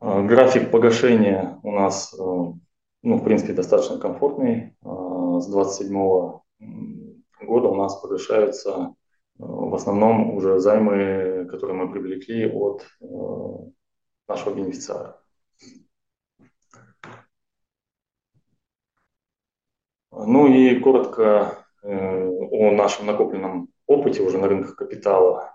А, 0.00 0.22
график 0.22 0.72
погашения 0.72 1.60
у 1.62 1.70
нас, 1.70 2.12
э, 2.18 2.52
ну, 3.02 3.16
в 3.16 3.24
принципе, 3.24 3.52
достаточно 3.52 3.98
комфортный. 3.98 4.76
С 4.82 5.46
27 5.48 5.92
года 7.44 7.68
у 7.68 7.74
нас 7.74 7.96
погашаются 7.96 8.70
э, 8.70 8.84
в 9.38 9.74
основном 9.74 10.34
уже 10.34 10.58
займы, 10.60 11.46
которые 11.50 11.76
мы 11.76 11.90
привлекли 11.90 12.50
от 12.50 12.86
э, 13.00 13.06
нашего 14.28 14.54
бенефициара. 14.54 15.20
Ну 20.10 20.46
и 20.46 20.78
коротко 20.80 21.66
э, 21.82 22.28
о 22.28 22.70
нашем 22.72 23.06
накопленном 23.06 23.68
опыте 23.86 24.22
уже 24.22 24.38
на 24.38 24.48
рынках 24.48 24.76
капитала. 24.76 25.52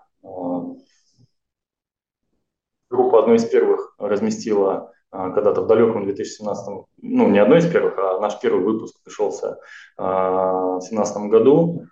Группа 2.90 3.20
одной 3.20 3.36
из 3.36 3.44
первых 3.44 3.94
разместила 3.98 4.92
когда-то 5.10 5.62
в 5.62 5.66
далеком 5.66 6.04
2017, 6.04 6.86
ну 7.02 7.28
не 7.28 7.38
одной 7.38 7.58
из 7.58 7.70
первых, 7.70 7.98
а 7.98 8.20
наш 8.20 8.38
первый 8.40 8.64
выпуск 8.64 9.02
пришелся 9.02 9.58
в 9.96 10.80
2017 10.80 11.30
году 11.30 11.86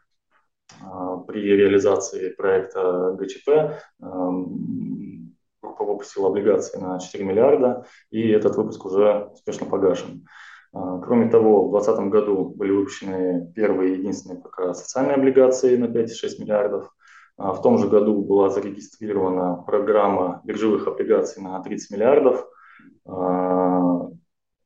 при 1.27 1.41
реализации 1.41 2.31
проекта 2.31 3.17
ГЧП. 3.19 3.49
Группа 5.63 5.85
выпустила 5.85 6.29
облигации 6.29 6.79
на 6.79 6.99
4 6.99 7.25
миллиарда, 7.25 7.87
и 8.11 8.29
этот 8.31 8.57
выпуск 8.57 8.85
уже 8.85 9.31
успешно 9.33 9.67
погашен. 9.67 10.27
Кроме 10.73 11.31
того, 11.31 11.69
в 11.69 11.71
2020 11.71 12.11
году 12.11 12.45
были 12.55 12.73
выпущены 12.73 13.51
первые 13.55 13.95
и 13.95 13.99
единственные 13.99 14.43
пока 14.43 14.75
социальные 14.75 15.15
облигации 15.15 15.77
на 15.77 15.87
5,6 15.87 16.41
миллиардов. 16.41 16.93
В 17.39 17.61
том 17.63 17.79
же 17.79 17.89
году 17.89 18.23
была 18.23 18.51
зарегистрирована 18.51 19.63
программа 19.67 20.41
биржевых 20.45 20.87
облигаций 20.87 21.43
на 21.43 21.63
30 21.63 21.91
миллиардов. 21.91 22.47
А, 23.07 24.09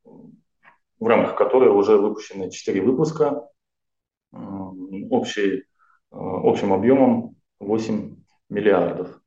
в 0.05 1.07
рамках 1.07 1.37
которой 1.37 1.71
уже 1.71 1.97
выпущены 1.97 2.51
4 2.51 2.83
выпуска 2.83 3.49
общей, 5.11 5.65
а, 6.11 6.17
общим 6.19 6.73
объемом 6.73 7.37
8 7.59 8.17
миллиардов. 8.49 9.21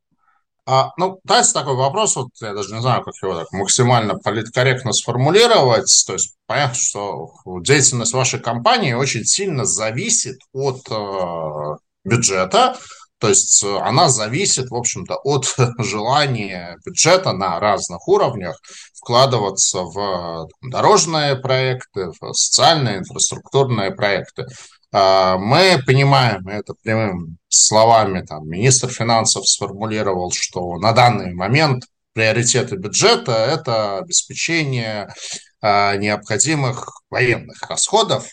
А, 0.65 0.91
ну, 0.97 1.19
дайте 1.25 1.51
такой 1.51 1.75
вопрос, 1.75 2.15
вот 2.15 2.29
я 2.39 2.53
даже 2.53 2.73
не 2.73 2.81
знаю, 2.81 3.03
как 3.03 3.13
его 3.21 3.35
так 3.35 3.51
максимально 3.51 4.15
политкорректно 4.17 4.93
сформулировать. 4.93 5.91
То 6.07 6.13
есть 6.13 6.37
понятно, 6.45 6.75
что 6.75 7.31
деятельность 7.61 8.13
вашей 8.13 8.39
компании 8.39 8.93
очень 8.93 9.25
сильно 9.25 9.65
зависит 9.65 10.39
от 10.53 10.79
э, 10.89 11.77
бюджета, 12.05 12.77
то 13.23 13.29
есть 13.29 13.63
э, 13.63 13.77
она 13.77 14.09
зависит, 14.09 14.69
в 14.69 14.75
общем-то, 14.75 15.15
от 15.15 15.45
желания 15.77 16.77
бюджета 16.85 17.31
на 17.31 17.57
разных 17.57 18.05
уровнях 18.09 18.59
вкладываться 18.93 19.83
в 19.83 20.49
дорожные 20.61 21.37
проекты, 21.37 22.09
в 22.19 22.33
социальные, 22.33 22.97
инфраструктурные 22.97 23.91
проекты. 23.91 24.45
А, 24.91 25.37
мы 25.37 25.81
понимаем 25.85 26.45
это 26.49 26.73
прямыми 26.83 27.37
словами, 27.47 28.25
там, 28.25 28.45
министр 28.45 28.89
финансов 28.89 29.47
сформулировал, 29.47 30.33
что 30.33 30.77
на 30.79 30.91
данный 30.91 31.33
момент 31.33 31.85
приоритеты 32.11 32.75
бюджета– 32.75 33.31
это 33.31 33.99
обеспечение 33.99 35.13
а, 35.61 35.95
необходимых 35.95 36.89
военных 37.09 37.61
расходов. 37.69 38.27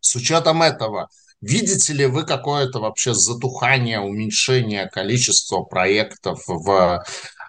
С 0.00 0.16
учетом 0.16 0.62
этого– 0.62 1.06
Видите 1.44 1.92
ли 1.92 2.06
вы 2.06 2.24
какое-то 2.24 2.80
вообще 2.80 3.12
затухание, 3.14 4.00
уменьшение 4.00 4.88
количества 4.88 5.60
проектов 5.62 6.40
в 6.46 7.04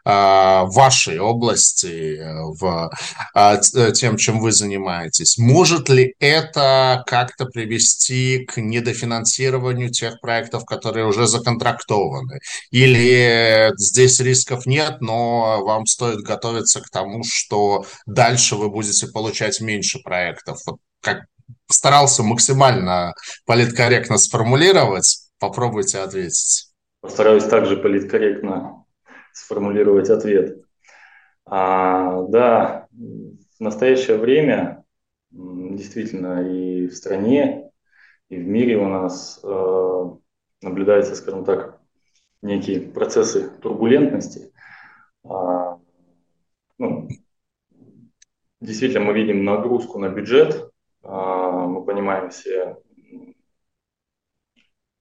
а, 0.07 0.65
вашей 0.65 1.17
области, 1.17 2.19
в 2.59 2.91
а, 3.33 3.57
тем, 3.93 4.17
чем 4.17 4.39
вы 4.39 4.51
занимаетесь. 4.51 5.39
Может 5.39 5.89
ли 5.89 6.13
это 6.19 7.03
как-то 7.07 7.45
привести 7.45 8.45
к 8.45 8.61
недофинансированию 8.61 9.89
тех 9.89 10.21
проектов, 10.21 10.65
которые 10.65 11.07
уже 11.07 11.25
законтрактованы? 11.25 12.39
Или 12.69 13.71
здесь 13.77 14.19
рисков 14.19 14.67
нет, 14.67 15.01
но 15.01 15.63
вам 15.65 15.87
стоит 15.87 16.19
готовиться 16.19 16.81
к 16.81 16.89
тому, 16.91 17.23
что 17.23 17.85
дальше 18.05 18.55
вы 18.57 18.69
будете 18.69 19.07
получать 19.07 19.59
меньше 19.59 19.99
проектов? 20.03 20.59
Вот 20.67 20.77
как, 21.01 21.25
старался 21.69 22.23
максимально 22.23 23.13
политкорректно 23.45 24.17
сформулировать. 24.17 25.29
Попробуйте 25.39 25.99
ответить. 25.99 26.71
Постараюсь 27.01 27.43
также 27.45 27.77
политкорректно 27.77 28.85
сформулировать 29.33 30.09
ответ. 30.09 30.57
А, 31.45 32.23
да, 32.23 32.87
в 32.91 33.59
настоящее 33.59 34.17
время 34.17 34.83
действительно 35.31 36.49
и 36.49 36.87
в 36.87 36.95
стране, 36.95 37.69
и 38.29 38.37
в 38.37 38.47
мире 38.47 38.77
у 38.77 38.87
нас 38.87 39.39
э, 39.43 40.03
наблюдаются, 40.61 41.15
скажем 41.15 41.45
так, 41.45 41.79
некие 42.41 42.79
процессы 42.79 43.49
турбулентности. 43.61 44.51
А, 45.23 45.77
ну, 46.77 47.07
действительно, 48.61 49.05
мы 49.05 49.13
видим 49.13 49.43
нагрузку 49.43 49.99
на 49.99 50.09
бюджет, 50.09 50.71
а, 51.03 51.35
мы 51.51 51.83
понимаем 51.83 52.29
все 52.29 52.77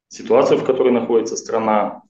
ситуацию, 0.08 0.58
в 0.58 0.64
которой 0.64 0.92
находится 0.92 1.36
страна, 1.36 2.02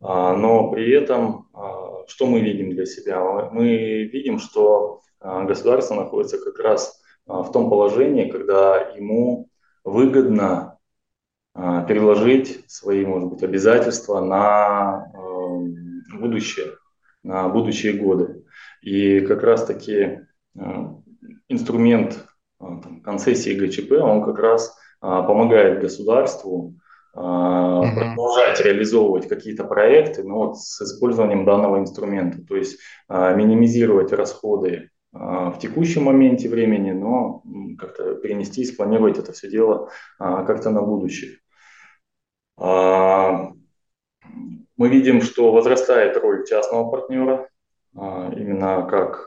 а, 0.00 0.36
но 0.36 0.70
при 0.70 0.92
этом 0.92 1.48
а, 1.54 2.06
что 2.06 2.26
мы 2.26 2.40
видим 2.40 2.70
для 2.70 2.86
себя? 2.86 3.22
Мы 3.50 4.04
видим, 4.04 4.38
что 4.38 5.00
государство 5.20 5.94
находится 5.94 6.38
как 6.38 6.58
раз 6.60 7.02
в 7.26 7.50
том 7.50 7.68
положении, 7.68 8.30
когда 8.30 8.92
ему 8.94 9.48
выгодно 9.82 10.78
переложить 11.54 12.64
свои, 12.68 13.04
может 13.04 13.30
быть, 13.30 13.42
обязательства 13.42 14.20
на 14.20 15.10
будущее, 16.12 16.74
на 17.24 17.48
будущие 17.48 17.94
годы. 17.94 18.44
И 18.82 19.20
как 19.20 19.42
раз-таки 19.42 20.20
инструмент 21.48 22.24
там, 22.58 23.00
концессии 23.02 23.54
ГЧП, 23.54 23.92
он 24.02 24.24
как 24.24 24.38
раз 24.38 24.76
помогает 25.00 25.80
государству 25.80 26.74
mm-hmm. 27.14 27.94
продолжать 27.94 28.60
реализовывать 28.60 29.28
какие-то 29.28 29.64
проекты, 29.64 30.22
но 30.24 30.38
вот 30.46 30.58
с 30.58 30.80
использованием 30.82 31.44
данного 31.44 31.78
инструмента, 31.78 32.42
то 32.46 32.56
есть 32.56 32.78
минимизировать 33.08 34.12
расходы 34.12 34.90
в 35.12 35.56
текущем 35.60 36.04
моменте 36.04 36.48
времени, 36.48 36.92
но 36.92 37.42
как-то 37.78 38.16
перенести, 38.16 38.64
спланировать 38.64 39.18
это 39.18 39.32
все 39.32 39.48
дело 39.48 39.90
как-то 40.18 40.70
на 40.70 40.82
будущее. 40.82 41.38
Мы 44.78 44.88
видим, 44.88 45.22
что 45.22 45.52
возрастает 45.52 46.16
роль 46.18 46.44
частного 46.46 46.90
партнера, 46.90 47.48
именно 47.94 48.86
как 48.90 49.26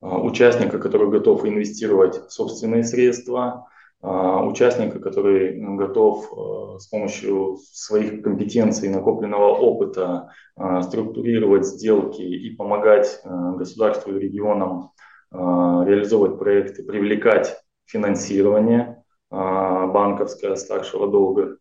участника, 0.00 0.78
который 0.78 1.10
готов 1.10 1.44
инвестировать 1.44 2.30
собственные 2.30 2.84
средства, 2.84 3.66
а, 4.02 4.42
участника, 4.46 4.98
который 4.98 5.60
готов 5.76 6.32
э, 6.32 6.78
с 6.78 6.86
помощью 6.86 7.58
своих 7.70 8.22
компетенций 8.22 8.88
накопленного 8.88 9.48
опыта 9.48 10.32
а, 10.56 10.80
структурировать 10.82 11.66
сделки 11.66 12.22
и 12.22 12.56
помогать 12.56 13.20
государству 13.24 14.16
и 14.16 14.18
регионам 14.18 14.92
а, 15.30 15.84
реализовывать 15.84 16.38
проекты, 16.38 16.82
привлекать 16.82 17.58
финансирование 17.86 19.02
банковское 19.30 20.56
старшего 20.56 21.08
долга. 21.08 21.56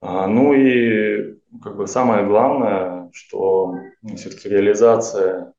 Ну 0.00 0.54
и 0.54 1.38
как 1.62 1.76
бы 1.76 1.86
самое 1.86 2.26
главное, 2.26 3.10
что 3.12 3.74
все-таки 4.14 4.48
реализация 4.48 5.52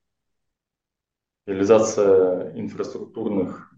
реализация 1.48 2.52
инфраструктурных 2.60 3.74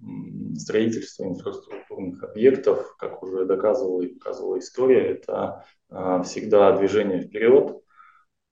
строительства, 0.58 1.26
инфраструктурных 1.26 2.24
объектов, 2.24 2.96
как 2.98 3.24
уже 3.24 3.46
доказывала 3.46 4.02
и 4.02 4.08
показывала 4.08 4.60
история, 4.60 5.12
это 5.12 5.66
а, 5.90 6.24
всегда 6.24 6.76
движение 6.76 7.22
вперед. 7.22 7.78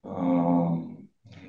А, 0.04 0.76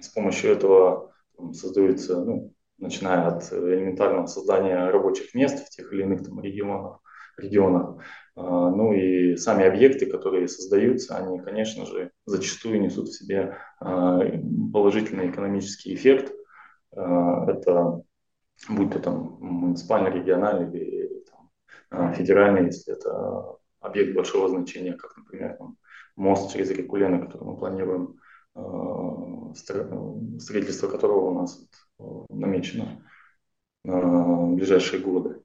с 0.02 0.10
помощью 0.10 0.52
этого 0.52 1.14
создаются, 1.54 2.24
ну, 2.24 2.54
начиная 2.80 3.28
от 3.28 3.54
элементарного 3.54 4.26
создания 4.26 4.90
рабочих 4.90 5.34
мест 5.36 5.66
в 5.66 5.70
тех 5.70 5.94
или 5.94 6.02
иных 6.02 6.26
там, 6.26 6.42
регионах, 6.42 7.02
регионах, 7.38 8.04
а, 8.36 8.72
ну 8.72 8.94
и 8.94 9.36
сами 9.36 9.66
объекты, 9.66 10.08
которые 10.08 10.48
создаются, 10.48 11.18
они, 11.18 11.40
конечно 11.40 11.86
же, 11.86 12.12
зачастую 12.26 12.82
несут 12.82 13.10
в 13.10 13.18
себе 13.18 13.58
положительный 13.80 15.30
экономический 15.30 15.94
эффект, 15.94 16.34
это 16.92 18.04
будь 18.68 18.92
то 18.92 19.00
там 19.00 19.38
муниципальный, 19.40 20.12
региональный 20.12 20.78
или 20.78 21.24
там, 21.30 21.50
э, 21.92 22.14
федеральный, 22.14 22.66
если 22.66 22.94
это 22.94 23.58
объект 23.80 24.16
большого 24.16 24.50
значения, 24.50 24.94
как, 24.94 25.16
например, 25.18 25.56
там, 25.58 25.78
мост 26.16 26.52
через 26.52 26.70
реку 26.72 26.98
Лена, 26.98 27.26
который 27.26 27.46
мы 27.46 27.58
планируем, 27.58 28.20
э, 28.56 29.54
строительство 30.40 30.88
которого 30.88 31.30
у 31.30 31.34
нас 31.40 31.60
намечено 32.30 33.06
на 33.84 34.48
ближайшие 34.56 35.02
годы. 35.02 35.42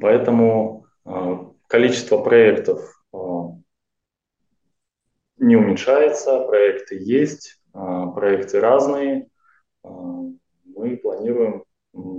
Поэтому 0.00 0.86
количество 1.68 2.18
проектов 2.18 3.04
не 5.38 5.56
уменьшается, 5.56 6.40
проекты 6.46 6.96
есть, 6.98 7.62
проекты 7.72 8.60
разные, 8.60 9.28
мы 10.64 10.96
планируем 10.96 11.64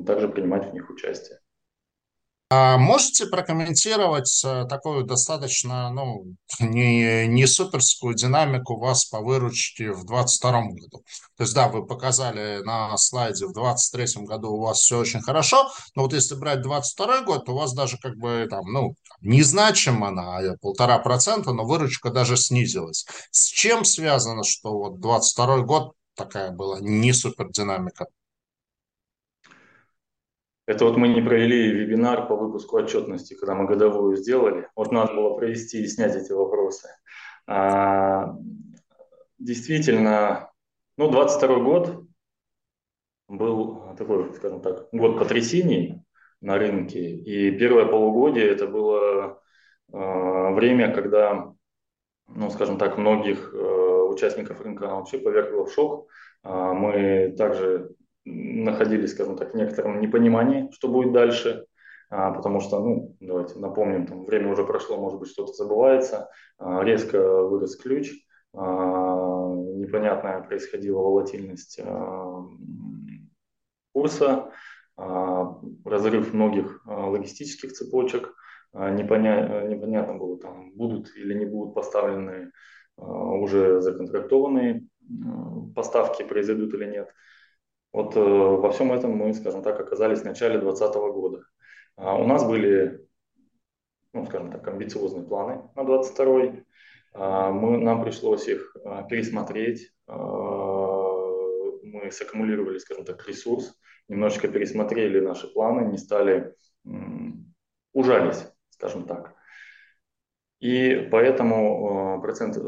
также 0.05 0.27
принимать 0.27 0.69
в 0.69 0.73
них 0.73 0.89
участие. 0.89 1.39
А 2.49 2.77
можете 2.77 3.25
прокомментировать 3.25 4.41
э, 4.45 4.65
такую 4.69 5.03
достаточно, 5.03 5.91
ну, 5.91 6.33
не, 6.61 7.27
не 7.27 7.45
суперскую 7.45 8.15
динамику 8.15 8.75
у 8.75 8.79
вас 8.79 9.03
по 9.03 9.19
выручке 9.19 9.91
в 9.91 10.05
2022 10.05 10.61
году? 10.61 11.03
То 11.35 11.43
есть, 11.43 11.53
да, 11.53 11.67
вы 11.67 11.85
показали 11.85 12.63
на 12.63 12.95
слайде 12.95 13.47
в 13.47 13.53
2023 13.53 14.23
году 14.23 14.51
у 14.53 14.61
вас 14.61 14.77
все 14.77 14.97
очень 14.97 15.19
хорошо, 15.19 15.69
но 15.95 16.03
вот 16.03 16.13
если 16.13 16.35
брать 16.35 16.61
2022 16.61 17.21
год, 17.23 17.45
то 17.45 17.51
у 17.51 17.57
вас 17.57 17.73
даже 17.73 17.97
как 17.97 18.15
бы 18.15 18.47
там, 18.49 18.63
ну, 18.71 18.95
незначимо 19.19 20.11
на 20.11 20.55
полтора 20.61 20.99
процента, 20.99 21.51
но 21.51 21.65
выручка 21.65 22.11
даже 22.11 22.37
снизилась. 22.37 23.05
С 23.29 23.47
чем 23.47 23.83
связано, 23.83 24.45
что 24.45 24.71
вот 24.71 25.01
2022 25.01 25.57
год 25.63 25.96
такая 26.17 26.51
была 26.51 26.79
не 26.81 27.13
супер 27.13 27.49
динамика? 27.49 28.07
Это 30.65 30.83
вот 30.83 30.97
мы 30.97 31.07
не 31.07 31.21
провели 31.21 31.71
вебинар 31.71 32.27
по 32.27 32.35
выпуску 32.35 32.75
отчетности, 32.77 33.35
когда 33.35 33.55
мы 33.55 33.65
годовую 33.65 34.17
сделали. 34.17 34.67
Вот 34.75 34.91
надо 34.91 35.13
было 35.13 35.37
провести 35.37 35.81
и 35.81 35.87
снять 35.87 36.15
эти 36.15 36.33
вопросы. 36.33 36.89
А, 37.47 38.35
действительно, 39.39 40.51
ну, 40.97 41.09
22 41.09 41.59
год 41.59 42.03
был 43.29 43.95
такой, 43.97 44.33
скажем 44.35 44.61
так, 44.61 44.89
год 44.91 45.17
потрясений 45.17 46.03
на 46.41 46.57
рынке. 46.57 47.11
И 47.15 47.57
первое 47.57 47.85
полугодие 47.85 48.49
это 48.49 48.67
было 48.67 49.41
э, 49.91 50.53
время, 50.53 50.93
когда, 50.93 51.53
ну, 52.27 52.49
скажем 52.49 52.77
так, 52.77 52.97
многих 52.97 53.53
э, 53.53 53.86
участников 54.17 54.61
рынка 54.61 54.87
вообще 54.87 55.19
повергло 55.19 55.65
в 55.65 55.71
шок. 55.71 56.07
Э, 56.43 56.73
мы 56.73 57.35
также 57.37 57.91
находились, 58.27 59.11
скажем 59.11 59.37
так, 59.37 59.53
в 59.53 59.57
некотором 59.57 60.01
непонимании, 60.01 60.69
что 60.71 60.89
будет 60.89 61.13
дальше, 61.13 61.65
а, 62.09 62.31
потому 62.31 62.59
что, 62.59 62.79
ну, 62.79 63.15
давайте 63.19 63.59
напомним, 63.59 64.05
там, 64.05 64.25
время 64.25 64.51
уже 64.51 64.65
прошло, 64.65 64.97
может 64.97 65.19
быть, 65.19 65.29
что-то 65.29 65.53
забывается, 65.53 66.29
а, 66.57 66.83
резко 66.83 67.19
вырос 67.43 67.75
ключ, 67.77 68.13
а, 68.53 69.53
непонятная 69.53 70.41
происходила 70.41 70.99
волатильность 70.99 71.79
курса, 73.93 74.51
разрыв 74.95 76.33
многих 76.33 76.81
логистических 76.85 77.71
цепочек, 77.71 78.33
непонятно, 78.73 79.67
непонятно 79.67 80.15
было, 80.15 80.39
там, 80.39 80.71
будут 80.73 81.15
или 81.15 81.33
не 81.33 81.45
будут 81.45 81.75
поставлены 81.75 82.51
уже 82.97 83.81
законтрактованные 83.81 84.83
поставки, 85.75 86.23
произойдут 86.23 86.73
или 86.73 86.85
нет. 86.85 87.13
Вот 87.93 88.15
э, 88.15 88.19
во 88.19 88.71
всем 88.71 88.91
этом 88.91 89.11
мы, 89.11 89.33
скажем 89.33 89.63
так, 89.63 89.79
оказались 89.79 90.21
в 90.21 90.25
начале 90.25 90.59
2020 90.59 90.95
года. 91.13 91.43
А 91.95 92.15
у 92.15 92.27
нас 92.27 92.45
были, 92.45 93.07
ну, 94.13 94.25
скажем 94.25 94.51
так, 94.51 94.67
амбициозные 94.67 95.25
планы 95.25 95.63
на 95.75 95.83
2022. 95.83 96.63
А, 97.13 97.51
мы, 97.51 97.77
нам 97.77 98.03
пришлось 98.03 98.47
их 98.47 98.75
пересмотреть. 99.09 99.91
Мы 100.07 100.15
саккумулировали, 102.11 102.77
скажем 102.77 103.05
так, 103.05 103.27
ресурс, 103.27 103.73
немножечко 104.07 104.47
пересмотрели 104.47 105.19
наши 105.19 105.47
планы, 105.47 105.89
не 105.89 105.97
стали, 105.97 106.53
ужались, 107.93 108.45
скажем 108.69 109.05
так. 109.05 109.33
И 110.59 111.07
поэтому 111.11 112.19
процент 112.21 112.57
э, 112.57 112.61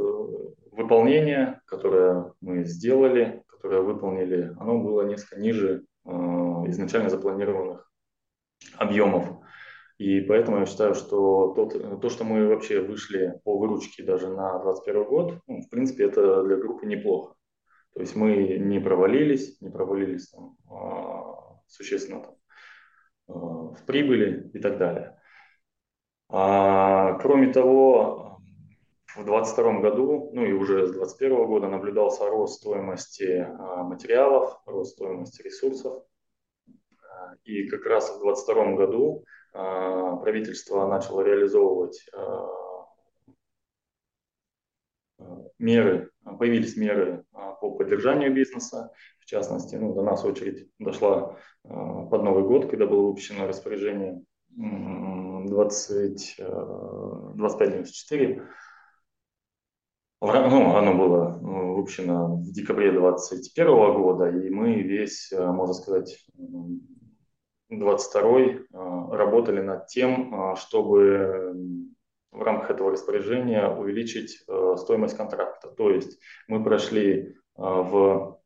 выполнения, 0.71 1.62
которое 1.65 2.34
мы 2.41 2.63
сделали, 2.63 3.43
которое 3.47 3.82
выполнили, 3.82 4.54
оно 4.60 4.80
было 4.80 5.02
несколько 5.02 5.39
ниже 5.39 5.86
э, 6.06 6.10
изначально 6.10 7.10
запланированных 7.10 7.91
объемов. 8.78 9.28
И 9.97 10.21
поэтому 10.21 10.60
я 10.60 10.65
считаю, 10.65 10.95
что 10.95 11.54
тот, 11.54 12.02
то, 12.02 12.10
что 12.10 12.23
мы 12.23 12.47
вообще 12.47 12.80
вышли 12.80 13.39
по 13.43 13.58
выручке 13.58 14.04
даже 14.04 14.30
на 14.30 14.60
2021 14.60 15.04
год, 15.04 15.39
ну, 15.47 15.62
в 15.62 15.69
принципе, 15.69 16.06
это 16.06 16.43
для 16.43 16.56
группы 16.56 16.86
неплохо. 16.86 17.36
То 17.93 18.02
есть 18.02 18.15
мы 18.15 18.58
не 18.60 18.80
провалились, 18.80 19.60
не 19.60 19.69
провалились 19.69 20.30
там, 20.30 20.56
а, 20.71 21.60
существенно 21.67 22.21
там, 22.21 23.73
в 23.73 23.86
прибыли 23.86 24.49
и 24.54 24.60
так 24.60 24.78
далее. 24.78 25.18
А, 26.29 27.13
кроме 27.15 27.51
того, 27.51 28.39
в 29.15 29.25
2022 29.25 29.79
году, 29.79 30.29
ну 30.33 30.45
и 30.45 30.51
уже 30.51 30.85
с 30.85 30.91
2021 30.91 31.47
года 31.47 31.67
наблюдался 31.67 32.29
рост 32.29 32.59
стоимости 32.59 33.47
а, 33.47 33.83
материалов, 33.83 34.61
рост 34.65 34.93
стоимости 34.93 35.41
ресурсов. 35.41 36.03
И 37.43 37.67
как 37.67 37.85
раз 37.85 38.15
в 38.15 38.21
2022 38.21 38.75
году 38.75 39.25
а, 39.53 40.17
правительство 40.17 40.87
начало 40.87 41.21
реализовывать 41.21 42.07
меры, 45.57 46.11
появились 46.37 46.77
меры 46.77 47.25
по 47.31 47.71
поддержанию 47.71 48.33
бизнеса, 48.33 48.91
в 49.19 49.25
частности, 49.25 49.75
ну, 49.75 49.93
до 49.93 50.03
нас 50.03 50.23
очередь 50.23 50.69
дошла 50.79 51.37
под 51.63 52.23
Новый 52.23 52.43
год, 52.43 52.69
когда 52.69 52.85
было 52.85 53.07
выпущено 53.07 53.45
распоряжение 53.45 54.23
20, 55.49 56.35
2594 57.35 58.47
ну, 60.21 60.75
оно 60.75 60.93
было 60.95 61.39
ну, 61.41 61.75
выпущено 61.75 62.35
в 62.35 62.51
декабре 62.51 62.91
2021 62.91 63.67
года, 63.93 64.29
и 64.29 64.49
мы 64.49 64.81
весь, 64.81 65.31
э, 65.31 65.45
можно 65.45 65.73
сказать, 65.73 66.25
22 67.69 68.39
э, 68.39 68.57
работали 69.12 69.62
над 69.62 69.88
тем, 69.88 70.33
э, 70.33 70.55
чтобы 70.57 71.55
в 72.31 72.41
рамках 72.41 72.71
этого 72.71 72.91
распоряжения 72.91 73.69
увеличить 73.69 74.45
стоимость 74.75 75.17
контракта. 75.17 75.69
То 75.69 75.89
есть 75.89 76.19
мы 76.47 76.63
прошли 76.63 77.35
в 77.55 78.39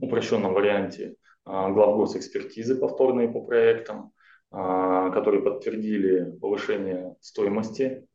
упрощенном 0.00 0.52
варианте 0.52 1.14
главгос 1.44 2.16
экспертизы 2.16 2.74
повторные 2.74 3.28
по 3.28 3.40
проектам, 3.40 4.10
которые 4.50 5.42
подтвердили 5.42 6.36
повышение 6.40 7.16
стоимости 7.20 8.06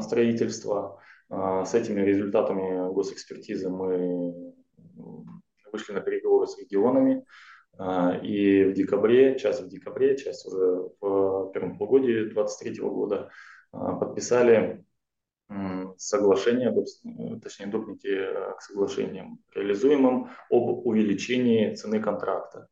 строительства. 0.00 0.98
А, 1.30 1.64
с 1.64 1.74
этими 1.74 2.00
результатами 2.00 2.90
госэкспертизы 2.92 3.68
мы 3.68 4.54
вышли 5.72 5.92
на 5.92 6.00
переговоры 6.00 6.46
с 6.46 6.58
регионами. 6.58 7.24
А, 7.78 8.16
и 8.16 8.64
в 8.64 8.72
декабре, 8.72 9.38
часть 9.38 9.62
в 9.62 9.68
декабре, 9.68 10.16
часть 10.16 10.46
уже 10.46 10.88
в 11.00 11.50
первом 11.52 11.78
полугодии 11.78 12.30
2023 12.30 12.80
года 12.80 13.30
а, 13.72 13.96
подписали 13.96 14.84
соглашение, 15.96 16.70
точнее 17.40 17.68
допники 17.68 18.06
к 18.58 18.60
соглашениям 18.60 19.38
реализуемым 19.54 20.28
об 20.50 20.86
увеличении 20.86 21.74
цены 21.74 22.02
контракта. 22.02 22.68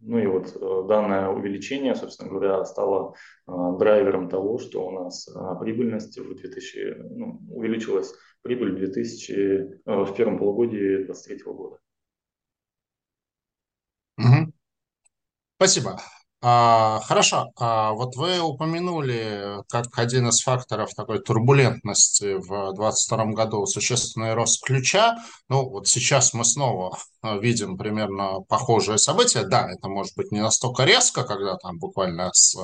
Ну 0.00 0.18
и 0.18 0.26
вот 0.26 0.56
э, 0.56 0.88
данное 0.88 1.28
увеличение, 1.28 1.94
собственно 1.94 2.30
говоря, 2.30 2.64
стало 2.64 3.14
э, 3.46 3.52
драйвером 3.78 4.28
того, 4.28 4.58
что 4.58 4.86
у 4.86 4.90
нас 4.92 5.28
э, 5.28 5.32
прибыльность 5.60 6.18
в 6.18 6.34
2000, 6.34 6.96
ну, 7.16 7.40
увеличилась 7.50 8.14
прибыль 8.42 8.72
в, 8.72 8.78
2000, 8.78 9.82
в 9.84 10.14
первом 10.14 10.38
полугодии 10.38 11.04
2023 11.04 11.52
года. 11.52 11.78
Спасибо. 15.56 16.00
А, 16.42 17.00
хорошо, 17.00 17.52
а 17.58 17.92
вот 17.92 18.16
вы 18.16 18.40
упомянули 18.40 19.62
как 19.68 19.86
один 19.98 20.28
из 20.28 20.40
факторов 20.42 20.94
такой 20.94 21.20
турбулентности 21.20 22.36
в 22.38 22.74
2022 22.74 23.24
году 23.32 23.66
существенный 23.66 24.32
рост 24.32 24.64
ключа. 24.64 25.18
Ну, 25.50 25.68
вот 25.68 25.86
сейчас 25.86 26.32
мы 26.32 26.46
снова 26.46 26.96
а, 27.20 27.36
видим 27.36 27.76
примерно 27.76 28.40
похожее 28.48 28.96
событие. 28.96 29.46
Да, 29.46 29.70
это 29.70 29.88
может 29.88 30.16
быть 30.16 30.32
не 30.32 30.40
настолько 30.40 30.84
резко, 30.84 31.24
когда 31.24 31.56
там 31.56 31.78
буквально, 31.78 32.30
с, 32.32 32.56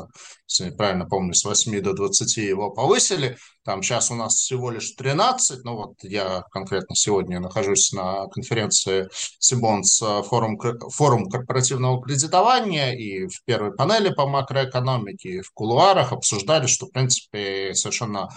если 0.49 0.71
правильно 0.71 1.05
помню, 1.05 1.35
с 1.35 1.45
8 1.45 1.79
до 1.83 1.93
20 1.93 2.37
его 2.39 2.71
повысили. 2.71 3.37
Там 3.63 3.83
сейчас 3.83 4.11
у 4.11 4.15
нас 4.15 4.37
всего 4.37 4.71
лишь 4.71 4.93
13. 4.93 5.65
Ну 5.65 5.75
вот 5.75 5.95
я 6.03 6.45
конкретно 6.51 6.95
сегодня 6.97 7.41
нахожусь 7.41 7.93
на 7.93 8.27
конференции 8.29 9.09
Сибонс 9.39 9.99
форум, 9.99 10.57
форум 10.93 11.29
корпоративного 11.29 12.01
кредитования 12.01 12.93
и 12.93 13.27
в 13.27 13.45
первой 13.67 13.77
панели 13.77 14.11
по 14.11 14.27
макроэкономике 14.27 15.43
в 15.43 15.53
кулуарах 15.53 16.13
обсуждали, 16.13 16.67
что 16.67 16.87
в 16.87 16.93
принципе 16.93 17.75
совершенно 17.75 18.29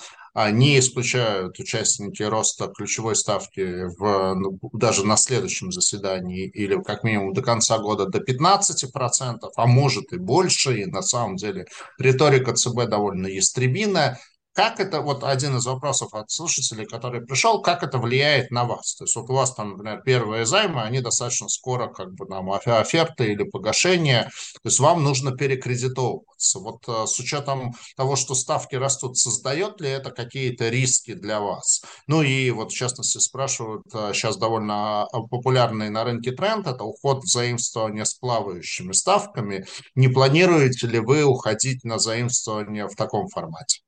не 0.52 0.80
исключают 0.80 1.60
участники 1.60 2.22
роста 2.24 2.68
ключевой 2.68 3.16
ставки 3.16 3.88
в, 3.98 4.36
ну, 4.36 4.60
даже 4.74 5.06
на 5.06 5.18
следующем 5.18 5.72
заседании 5.72 6.48
или 6.48 6.82
как 6.82 7.04
минимум 7.04 7.34
до 7.34 7.42
конца 7.42 7.80
года 7.80 8.06
до 8.06 8.20
15%, 8.20 9.38
а 9.56 9.66
может 9.66 10.14
и 10.14 10.18
больше. 10.18 10.82
И 10.82 10.86
на 10.86 11.02
самом 11.02 11.36
деле 11.36 11.66
риторика 11.98 12.54
ЦБ 12.54 12.88
довольно 12.88 13.28
ястребиная. 13.28 14.20
Как 14.60 14.82
это, 14.82 15.00
вот 15.00 15.24
один 15.24 15.56
из 15.56 15.66
вопросов 15.66 16.14
от 16.14 16.30
слушателей, 16.30 16.86
который 16.86 17.22
пришел, 17.22 17.62
как 17.62 17.82
это 17.82 17.98
влияет 17.98 18.52
на 18.52 18.66
вас? 18.66 18.94
То 18.96 19.06
есть 19.06 19.16
вот 19.16 19.30
у 19.30 19.34
вас 19.34 19.56
там, 19.56 19.78
например, 19.78 20.02
первые 20.04 20.46
займы, 20.46 20.82
они 20.82 21.00
достаточно 21.00 21.48
скоро 21.48 21.88
как 21.88 22.12
бы 22.12 22.26
нам 22.28 22.52
оферты 22.52 23.32
или 23.32 23.44
погашение, 23.44 24.24
то 24.24 24.66
есть 24.66 24.82
вам 24.82 25.02
нужно 25.02 25.32
перекредитовываться. 25.32 26.60
Вот 26.60 26.84
э, 26.90 27.06
с 27.08 27.18
учетом 27.20 27.72
того, 27.96 28.18
что 28.18 28.36
ставки 28.36 28.76
растут, 28.76 29.18
создает 29.18 29.80
ли 29.80 29.92
это 29.92 30.12
какие-то 30.12 30.68
риски 30.68 31.14
для 31.14 31.40
вас? 31.40 31.82
Ну 32.08 32.22
и 32.22 32.52
вот 32.52 32.74
в 32.74 32.76
частности 32.76 33.20
спрашивают, 33.20 33.84
сейчас 33.90 34.36
э, 34.36 34.40
довольно 34.42 35.08
э, 35.14 35.20
популярный 35.32 35.90
на 35.90 36.04
рынке 36.04 36.34
тренд, 36.34 36.68
это 36.68 36.84
уход 36.84 37.24
в 37.24 37.30
с 37.30 38.14
плавающими 38.16 38.92
ставками. 38.92 39.66
Не 39.96 40.10
планируете 40.10 40.86
ли 40.88 41.00
вы 41.00 41.24
уходить 41.24 41.86
на 41.86 41.98
заимствование 41.98 42.90
в 42.90 42.96
таком 42.98 43.30
формате? 43.30 43.84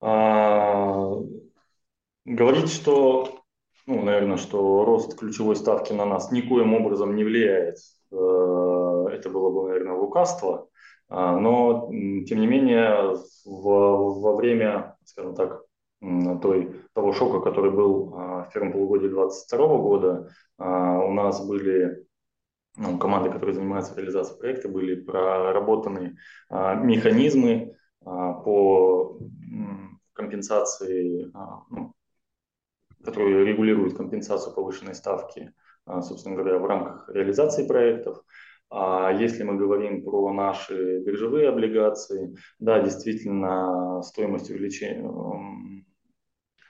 А, 0.00 1.14
говорить, 2.24 2.70
что, 2.70 3.40
ну, 3.86 4.02
наверное, 4.02 4.36
что 4.36 4.84
рост 4.84 5.18
ключевой 5.18 5.56
ставки 5.56 5.92
на 5.92 6.04
нас 6.04 6.30
никоим 6.32 6.74
образом 6.74 7.16
не 7.16 7.24
влияет, 7.24 7.76
э, 8.12 8.16
это 9.12 9.30
было 9.30 9.50
бы, 9.50 9.68
наверное, 9.68 9.96
лукавство. 9.96 10.68
А, 11.08 11.36
но, 11.38 11.88
тем 12.26 12.40
не 12.40 12.46
менее, 12.46 13.14
в, 13.44 14.20
во 14.20 14.36
время, 14.36 14.96
скажем 15.04 15.34
так, 15.34 15.62
той, 16.42 16.82
того 16.92 17.12
шока, 17.12 17.40
который 17.40 17.70
был 17.70 18.12
а, 18.14 18.44
в 18.44 18.52
первом 18.52 18.72
полугодии 18.72 19.08
2022 19.08 19.78
года, 19.78 20.30
у 20.58 21.12
нас 21.12 21.46
были 21.46 22.06
ну, 22.76 22.98
команды, 22.98 23.30
которые 23.30 23.54
занимаются 23.54 23.94
реализацией 23.94 24.38
проекта, 24.38 24.68
были 24.68 24.94
проработаны 24.94 26.16
механизмы 26.50 27.76
по 28.06 29.18
компенсации, 30.12 31.30
а, 31.34 31.62
ну, 31.70 31.92
которые 33.04 33.44
регулируют 33.44 33.96
компенсацию 33.96 34.54
повышенной 34.54 34.94
ставки, 34.94 35.52
а, 35.84 36.02
собственно 36.02 36.36
говоря, 36.36 36.58
в 36.58 36.66
рамках 36.66 37.08
реализации 37.08 37.66
проектов. 37.66 38.22
А 38.70 39.12
если 39.12 39.44
мы 39.44 39.56
говорим 39.56 40.04
про 40.04 40.32
наши 40.32 41.00
биржевые 41.00 41.48
облигации, 41.48 42.36
да, 42.58 42.80
действительно, 42.80 44.02
стоимость 44.02 44.50
увеличения, 44.50 45.08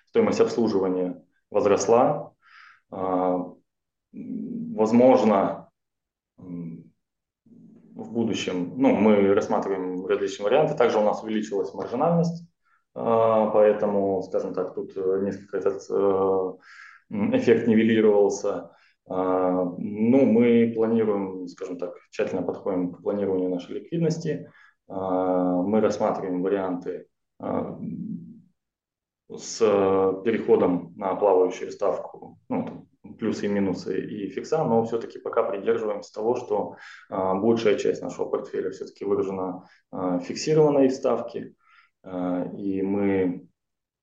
стоимость 0.09 0.41
обслуживания 0.41 1.25
возросла. 1.51 2.35
Возможно, 4.13 5.66
в 7.97 8.13
будущем, 8.13 8.75
ну, 8.77 8.95
мы 8.95 9.35
рассматриваем 9.35 10.07
различные 10.07 10.45
варианты. 10.45 10.77
Также 10.77 10.99
у 10.99 11.03
нас 11.03 11.23
увеличилась 11.23 11.75
маржинальность 11.75 12.47
а, 12.99 13.51
поэтому, 13.51 14.23
скажем 14.23 14.55
так, 14.55 14.75
тут 14.75 14.97
э, 14.97 15.21
несколько 15.23 15.59
этот 15.59 15.83
э, 15.91 16.53
эффект 17.37 17.67
нивелировался. 17.69 18.71
Ну, 19.09 20.25
мы 20.27 20.73
планируем, 20.75 21.47
скажем 21.47 21.79
так, 21.79 21.95
тщательно 22.11 22.43
подходим 22.43 22.93
к 22.93 23.03
планированию 23.03 23.51
нашей 23.51 23.77
ликвидности. 23.77 24.51
Мы 24.89 25.81
рассматриваем 25.81 26.43
варианты 26.43 27.07
с 29.33 29.59
переходом 30.25 30.93
на 30.97 31.15
плавающую 31.15 31.71
ставку, 31.71 32.41
ну, 32.49 32.89
плюсы 33.15 33.47
и 33.47 33.49
минусы 33.49 34.01
и 34.01 34.29
фикса, 34.29 34.65
но 34.65 34.85
все-таки 34.85 35.19
пока 35.19 35.43
придерживаемся 35.43 36.13
того, 36.13 36.37
что 36.37 36.77
большая 37.09 37.77
часть 37.77 38.03
нашего 38.03 38.27
портфеля 38.29 38.71
все-таки 38.71 39.05
выражена 39.05 39.69
фиксированной 39.93 40.91
ставки. 40.91 41.55
А, 42.07 42.45
и 42.57 42.83
мы, 42.83 43.49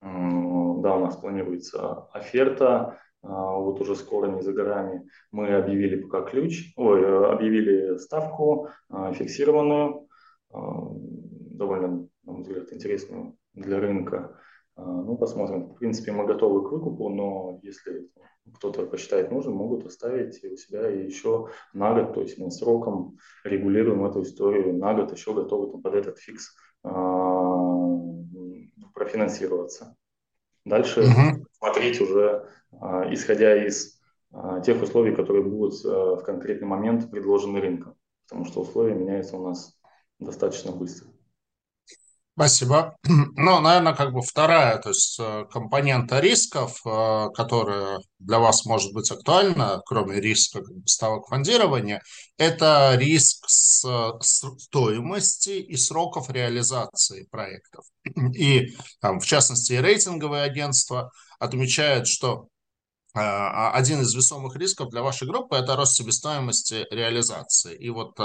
да, 0.01 0.95
у 0.95 0.99
нас 0.99 1.15
планируется 1.15 2.07
оферта, 2.13 2.99
а, 3.21 3.55
вот 3.55 3.79
уже 3.79 3.95
скоро, 3.95 4.27
не 4.27 4.41
за 4.41 4.51
горами, 4.51 5.07
мы 5.31 5.55
объявили 5.55 6.01
пока 6.01 6.21
ключ, 6.21 6.73
ой, 6.75 7.31
объявили 7.31 7.97
ставку 7.97 8.67
а, 8.89 9.13
фиксированную, 9.13 10.07
довольно, 10.51 12.07
на 12.23 12.31
мой 12.31 12.41
взгляд, 12.41 12.71
интересную 12.73 13.35
для 13.53 13.79
рынка. 13.79 14.39
Ну, 14.75 15.17
посмотрим. 15.17 15.67
В 15.67 15.75
принципе, 15.75 16.12
мы 16.12 16.25
готовы 16.25 16.67
к 16.67 16.71
выкупу, 16.71 17.09
но 17.09 17.59
если 17.62 18.09
кто-то 18.55 18.86
посчитает 18.86 19.31
нужным, 19.31 19.55
могут 19.55 19.86
оставить 19.86 20.43
у 20.43 20.57
себя 20.57 20.88
еще 20.88 21.49
на 21.73 21.93
год. 21.93 22.13
То 22.13 22.21
есть 22.21 22.38
мы 22.39 22.49
сроком 22.49 23.17
регулируем 23.43 24.03
эту 24.05 24.23
историю 24.23 24.75
на 24.75 24.93
год, 24.93 25.12
еще 25.12 25.33
готовы 25.33 25.71
там, 25.71 25.81
под 25.81 25.93
этот 25.93 26.17
фикс 26.17 26.55
профинансироваться. 28.93 29.95
Дальше 30.65 31.01
угу. 31.01 31.45
смотреть 31.57 31.99
уже, 32.01 32.47
а, 32.71 33.13
исходя 33.13 33.65
из 33.65 33.99
а, 34.31 34.62
тех 34.62 34.81
условий, 34.81 35.13
которые 35.13 35.43
будут 35.43 35.73
а, 35.86 36.15
в 36.15 36.23
конкретный 36.23 36.67
момент 36.67 37.12
предложены 37.12 37.59
рынком, 37.59 37.95
потому 38.27 38.45
что 38.45 38.62
условия 38.62 38.95
меняются 38.95 39.38
у 39.38 39.43
нас 39.43 39.77
достаточно 40.19 40.71
быстро. 40.71 41.09
Спасибо. 42.36 42.96
Ну, 43.36 43.60
наверное, 43.62 43.93
как 43.93 44.12
бы 44.12 44.22
вторая, 44.22 44.78
то 44.80 44.89
есть 44.89 45.19
э, 45.19 45.46
компонента 45.52 46.19
рисков, 46.19 46.80
э, 46.86 47.28
которая 47.36 48.00
для 48.19 48.39
вас 48.39 48.65
может 48.65 48.91
быть 48.93 49.12
актуальна, 49.12 49.82
кроме 49.86 50.19
риска 50.19 50.62
ставок 50.86 51.28
фондирования, 51.28 52.02
это 52.38 52.96
риск 52.96 53.46
с 53.48 53.86
стоимости 54.58 55.60
и 55.60 55.76
сроков 55.78 56.30
реализации 56.32 57.28
проектов. 57.30 57.86
И 58.36 58.76
там, 59.00 59.19
в 59.19 59.26
частности, 59.26 59.74
рейтинговые 59.74 60.43
агентства 60.43 61.12
отмечают, 61.39 62.08
что 62.08 62.48
э, 63.15 63.19
один 63.19 64.02
из 64.02 64.13
весомых 64.15 64.56
рисков 64.56 64.89
для 64.89 65.04
вашей 65.04 65.28
группы– 65.28 65.56
это 65.58 65.76
рост 65.76 65.96
себестоимости 65.96 66.86
реализации. 66.89 67.76
И 67.76 67.89
вот 67.91 68.17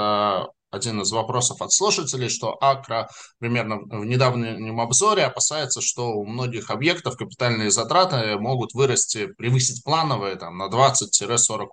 один 0.70 1.00
из 1.00 1.10
вопросов 1.12 1.62
от 1.62 1.72
слушателей, 1.72 2.28
что 2.28 2.56
Акра 2.60 3.08
примерно 3.38 3.78
в 3.78 4.04
недавнем 4.04 4.80
обзоре 4.80 5.24
опасается, 5.24 5.80
что 5.80 6.12
у 6.12 6.26
многих 6.26 6.70
объектов 6.70 7.16
капитальные 7.16 7.70
затраты 7.70 8.38
могут 8.38 8.74
вырасти, 8.74 9.26
превысить 9.38 9.82
плановые 9.84 10.36
там, 10.36 10.58
на 10.58 10.68
20-40%. 10.68 11.66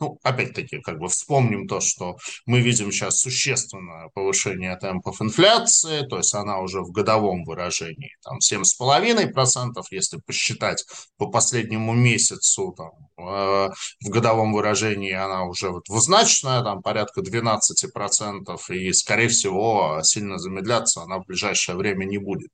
Ну, 0.00 0.18
опять-таки, 0.22 0.80
как 0.80 0.98
бы 0.98 1.08
вспомним 1.08 1.66
то, 1.66 1.80
что 1.80 2.16
мы 2.46 2.60
видим 2.60 2.92
сейчас 2.92 3.18
существенное 3.18 4.10
повышение 4.14 4.76
темпов 4.76 5.20
инфляции, 5.22 6.06
то 6.06 6.18
есть 6.18 6.34
она 6.34 6.58
уже 6.58 6.80
в 6.80 6.90
годовом 6.90 7.44
выражении 7.44 8.16
там 8.22 8.38
7,5%, 8.38 9.82
если 9.90 10.18
посчитать 10.18 10.84
по 11.16 11.30
последнему 11.30 11.92
месяцу 11.92 12.74
там, 12.76 12.90
э, 13.18 13.70
в 14.04 14.08
годовом 14.08 14.52
выражении 14.52 15.12
она 15.12 15.44
уже 15.44 15.70
вот 15.70 15.84
двузначная, 15.88 16.62
там 16.62 16.82
порядка 16.82 17.22
12 17.22 17.92
процентов 17.94 18.68
и, 18.70 18.92
скорее 18.92 19.28
всего, 19.28 20.00
сильно 20.02 20.38
замедляться 20.38 21.02
она 21.02 21.18
в 21.18 21.26
ближайшее 21.26 21.76
время 21.76 22.04
не 22.04 22.18
будет. 22.18 22.50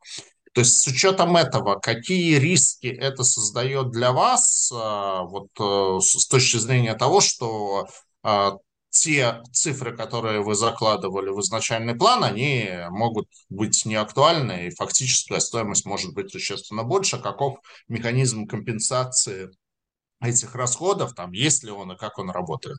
То 0.52 0.62
есть 0.62 0.82
с 0.82 0.86
учетом 0.88 1.36
этого, 1.36 1.78
какие 1.78 2.36
риски 2.36 2.88
это 2.88 3.22
создает 3.22 3.90
для 3.90 4.12
вас, 4.12 4.72
а, 4.74 5.22
вот 5.24 5.48
э, 5.60 6.00
с 6.00 6.26
точки 6.26 6.56
зрения 6.56 6.94
того, 6.94 7.20
что 7.20 7.86
а, 8.22 8.56
те 8.90 9.42
цифры, 9.52 9.96
которые 9.96 10.42
вы 10.42 10.54
закладывали 10.56 11.30
в 11.30 11.40
изначальный 11.40 11.94
план, 11.94 12.24
они 12.24 12.68
могут 12.90 13.28
быть 13.48 13.84
неактуальны, 13.86 14.66
и 14.66 14.74
фактическая 14.74 15.38
стоимость 15.40 15.86
может 15.86 16.12
быть 16.14 16.32
существенно 16.32 16.82
больше. 16.82 17.18
Каков 17.20 17.58
механизм 17.88 18.46
компенсации 18.46 19.50
этих 20.20 20.54
расходов, 20.54 21.14
там, 21.14 21.32
есть 21.32 21.62
ли 21.64 21.70
он 21.70 21.92
и 21.92 21.96
как 21.96 22.18
он 22.18 22.30
работает? 22.30 22.78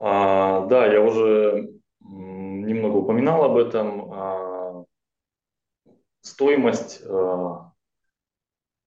А, 0.00 0.66
да, 0.66 0.86
я 0.86 1.00
уже 1.00 1.70
немного 2.00 2.96
упоминал 2.96 3.44
об 3.44 3.56
этом. 3.56 4.12
А, 4.12 4.84
стоимость 6.20 7.02
а, 7.06 7.72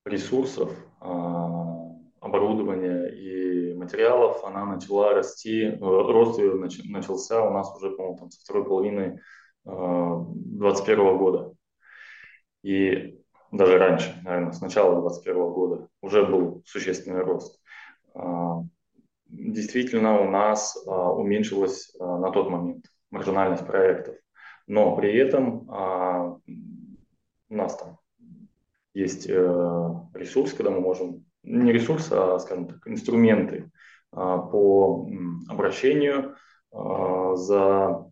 ресурсов, 0.05 0.71
а, 0.99 1.77
оборудования 2.19 3.07
и 3.07 3.73
материалов, 3.75 4.43
она 4.43 4.65
начала 4.65 5.13
расти, 5.13 5.63
э, 5.63 5.77
рост 5.79 6.39
ее 6.39 6.55
нач, 6.55 6.79
начался 6.83 7.47
у 7.47 7.53
нас 7.53 7.73
уже, 7.75 7.91
по-моему, 7.91 8.17
там, 8.17 8.31
со 8.31 8.41
второй 8.41 8.65
половины 8.65 9.21
2021 9.63 10.99
а, 10.99 11.13
года. 11.13 11.53
И 12.63 13.21
даже 13.51 13.77
раньше, 13.77 14.19
наверное, 14.23 14.51
с 14.51 14.61
начала 14.61 14.99
2021 15.01 15.53
года 15.53 15.87
уже 16.01 16.25
был 16.25 16.63
существенный 16.65 17.21
рост. 17.21 17.61
Действительно 19.29 20.21
у 20.21 20.29
нас 20.29 20.77
а, 20.87 21.11
уменьшилась 21.11 21.93
а, 21.99 22.17
на 22.17 22.31
тот 22.31 22.49
момент 22.49 22.85
маржинальность 23.11 23.65
проектов. 23.65 24.15
Но 24.67 24.95
при 24.95 25.15
этом 25.17 25.69
а, 25.69 26.37
у 27.49 27.55
нас 27.55 27.77
там 27.77 27.99
есть 28.93 29.29
э, 29.29 29.33
ресурс, 30.15 30.53
когда 30.53 30.71
мы 30.71 30.79
можем, 30.81 31.25
не 31.43 31.71
ресурс, 31.71 32.09
а, 32.11 32.39
скажем 32.39 32.67
так, 32.67 32.87
инструменты 32.87 33.71
по 34.09 35.07
обращению 35.49 36.35
за 36.71 38.09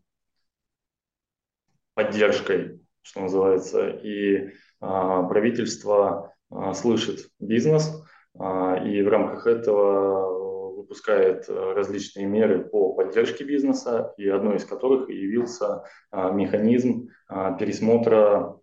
поддержкой, 1.93 2.82
что 3.01 3.21
называется, 3.21 3.89
и 3.89 4.51
правительство 4.80 6.36
слышит 6.73 7.30
бизнес, 7.39 7.89
и 8.36 9.01
в 9.01 9.08
рамках 9.08 9.47
этого 9.47 10.35
выпускает 10.86 11.50
э, 11.50 11.74
различные 11.74 12.28
меры 12.28 12.63
по 12.63 12.93
поддержке 12.93 13.43
бизнеса, 13.43 14.13
и 14.17 14.28
одной 14.28 14.58
из 14.58 14.65
которых 14.65 15.10
явился 15.10 15.84
а, 16.12 16.32
механизм 16.32 17.10
а, 17.28 17.54
пересмотра 17.58 18.58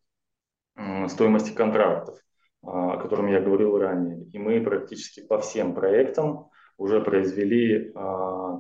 стоимости 1.09 1.53
контрактов, 1.53 2.19
о 2.63 2.97
котором 2.97 3.27
я 3.27 3.41
говорил 3.41 3.77
ранее. 3.77 4.25
И 4.31 4.39
мы 4.39 4.63
практически 4.63 5.21
по 5.21 5.39
всем 5.39 5.75
проектам 5.75 6.49
уже 6.79 7.03
произвели 7.03 7.93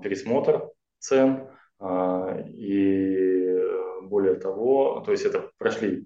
пересмотр 0.02 0.68
цен, 0.98 1.48
и 1.80 3.58
более 4.02 4.34
того, 4.34 5.00
то 5.06 5.10
есть 5.10 5.24
это 5.24 5.50
прошли 5.56 6.04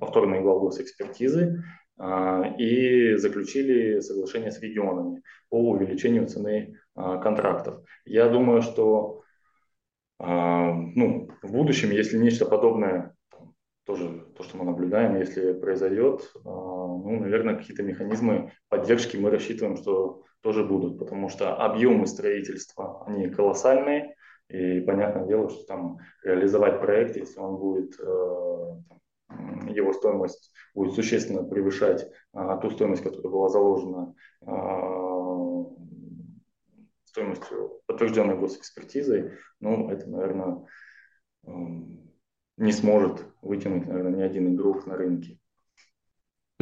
повторные 0.00 0.40
экспертизы, 0.80 1.62
а, 1.62 1.81
и 2.58 3.14
заключили 3.16 4.00
соглашение 4.00 4.50
с 4.50 4.60
регионами 4.60 5.22
по 5.48 5.70
увеличению 5.70 6.26
цены 6.26 6.78
а, 6.94 7.18
контрактов. 7.18 7.84
Я 8.04 8.28
думаю, 8.28 8.62
что 8.62 9.22
а, 10.18 10.72
ну, 10.72 11.28
в 11.42 11.52
будущем, 11.52 11.90
если 11.90 12.18
нечто 12.18 12.46
подобное, 12.46 13.14
тоже 13.84 14.24
то, 14.36 14.42
что 14.44 14.56
мы 14.56 14.64
наблюдаем, 14.64 15.16
если 15.16 15.52
произойдет, 15.52 16.30
ну, 16.44 17.18
наверное, 17.20 17.56
какие-то 17.56 17.82
механизмы 17.82 18.52
поддержки 18.68 19.16
мы 19.16 19.30
рассчитываем, 19.30 19.76
что 19.76 20.22
тоже 20.40 20.64
будут, 20.64 20.98
потому 20.98 21.28
что 21.28 21.56
объемы 21.56 22.06
строительства, 22.06 23.04
они 23.06 23.28
колоссальные, 23.28 24.14
и 24.48 24.80
понятное 24.80 25.26
дело, 25.26 25.48
что 25.48 25.64
там 25.64 25.98
реализовать 26.22 26.80
проект, 26.80 27.16
если 27.16 27.40
он 27.40 27.56
будет 27.56 27.98
э, 27.98 28.74
его 29.68 29.92
стоимость 29.92 30.52
будет 30.74 30.94
существенно 30.94 31.44
превышать 31.44 32.10
а, 32.32 32.56
ту 32.56 32.70
стоимость, 32.70 33.02
которая 33.02 33.30
была 33.30 33.48
заложена 33.48 34.14
а, 34.42 35.64
стоимостью, 37.04 37.80
подтвержденной 37.86 38.38
госэкспертизой, 38.38 39.32
ну, 39.60 39.90
это, 39.90 40.08
наверное, 40.08 40.66
не 42.56 42.72
сможет 42.72 43.26
вытянуть, 43.42 43.86
наверное, 43.86 44.16
ни 44.16 44.22
один 44.22 44.54
игрок 44.54 44.86
на 44.86 44.96
рынке. 44.96 45.38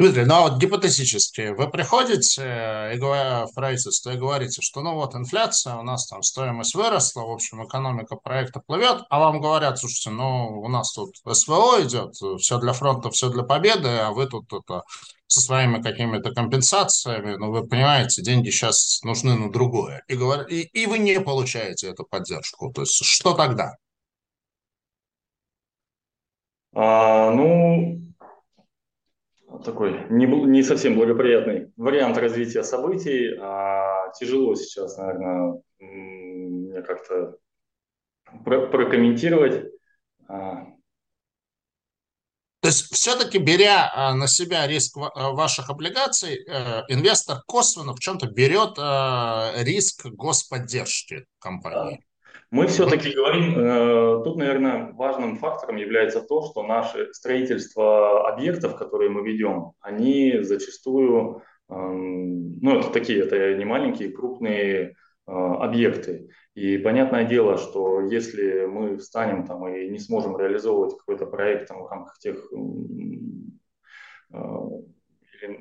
Дмитрий, 0.00 0.24
ну 0.24 0.34
а 0.34 0.48
вот 0.48 0.58
гипотетически 0.58 1.48
вы 1.48 1.70
приходите 1.70 2.40
э, 2.42 2.94
и 2.94 2.98
говоря 2.98 3.44
в 3.44 3.52
правительство 3.52 4.08
и 4.08 4.16
говорите, 4.16 4.62
что 4.62 4.80
ну 4.80 4.94
вот 4.94 5.14
инфляция, 5.14 5.76
у 5.76 5.82
нас 5.82 6.06
там 6.06 6.22
стоимость 6.22 6.74
выросла, 6.74 7.24
в 7.24 7.30
общем, 7.30 7.62
экономика 7.66 8.16
проекта 8.16 8.62
плывет, 8.66 9.02
а 9.10 9.18
вам 9.18 9.42
говорят, 9.42 9.78
слушайте, 9.78 10.08
ну 10.08 10.58
у 10.62 10.68
нас 10.68 10.94
тут 10.94 11.16
СВО 11.30 11.82
идет, 11.82 12.14
все 12.40 12.56
для 12.56 12.72
фронта, 12.72 13.10
все 13.10 13.28
для 13.28 13.42
победы, 13.42 13.88
а 13.88 14.12
вы 14.12 14.26
тут 14.26 14.50
это, 14.50 14.84
со 15.26 15.40
своими 15.40 15.82
какими-то 15.82 16.32
компенсациями, 16.32 17.36
ну 17.36 17.50
вы 17.50 17.66
понимаете, 17.66 18.22
деньги 18.22 18.48
сейчас 18.48 19.02
нужны 19.02 19.36
на 19.36 19.52
другое. 19.52 20.02
И, 20.08 20.14
говор... 20.14 20.46
и, 20.46 20.62
и 20.62 20.86
вы 20.86 20.98
не 20.98 21.20
получаете 21.20 21.88
эту 21.88 22.06
поддержку. 22.06 22.72
То 22.72 22.80
есть 22.82 23.04
что 23.04 23.34
тогда? 23.34 23.74
А, 26.72 27.30
ну, 27.32 28.09
такой 29.64 30.06
не, 30.10 30.26
не 30.26 30.62
совсем 30.62 30.94
благоприятный 30.96 31.72
вариант 31.76 32.18
развития 32.18 32.62
событий. 32.62 33.36
А 33.40 34.10
тяжело 34.18 34.54
сейчас, 34.54 34.96
наверное, 34.96 35.62
мне 35.78 36.82
как-то 36.82 37.36
про 38.44 38.66
прокомментировать. 38.66 39.72
А. 40.28 40.66
То 42.60 42.68
есть 42.68 42.92
все-таки 42.92 43.38
беря 43.38 43.90
а, 43.94 44.14
на 44.14 44.26
себя 44.26 44.66
риск 44.66 44.96
а, 44.98 45.30
ваших 45.30 45.70
облигаций, 45.70 46.44
э, 46.46 46.82
инвестор 46.88 47.42
косвенно 47.46 47.94
в 47.94 48.00
чем-то 48.00 48.26
берет 48.28 48.76
риск 49.64 50.06
господдержки 50.06 51.26
компании. 51.38 52.04
Мы 52.50 52.66
все-таки 52.66 53.14
говорим, 53.14 53.54
э, 53.56 54.24
тут, 54.24 54.36
наверное, 54.36 54.92
важным 54.92 55.36
фактором 55.36 55.76
является 55.76 56.20
то, 56.20 56.42
что 56.42 56.64
наше 56.64 57.12
строительство 57.12 58.28
объектов, 58.28 58.74
которые 58.74 59.08
мы 59.08 59.22
ведем, 59.22 59.72
они 59.80 60.40
зачастую, 60.42 61.42
э, 61.68 61.74
ну, 61.74 62.80
это 62.80 62.90
такие, 62.90 63.20
это 63.20 63.54
не 63.54 63.64
маленькие, 63.64 64.10
крупные 64.10 64.80
э, 64.80 64.92
объекты. 65.26 66.28
И 66.54 66.76
понятное 66.78 67.24
дело, 67.24 67.56
что 67.56 68.00
если 68.00 68.66
мы 68.66 68.96
встанем 68.96 69.46
там 69.46 69.68
и 69.68 69.88
не 69.88 70.00
сможем 70.00 70.36
реализовывать 70.36 70.98
какой-то 70.98 71.26
проект 71.26 71.68
там, 71.68 71.84
в 71.84 71.86
рамках 71.86 72.18
тех 72.18 72.50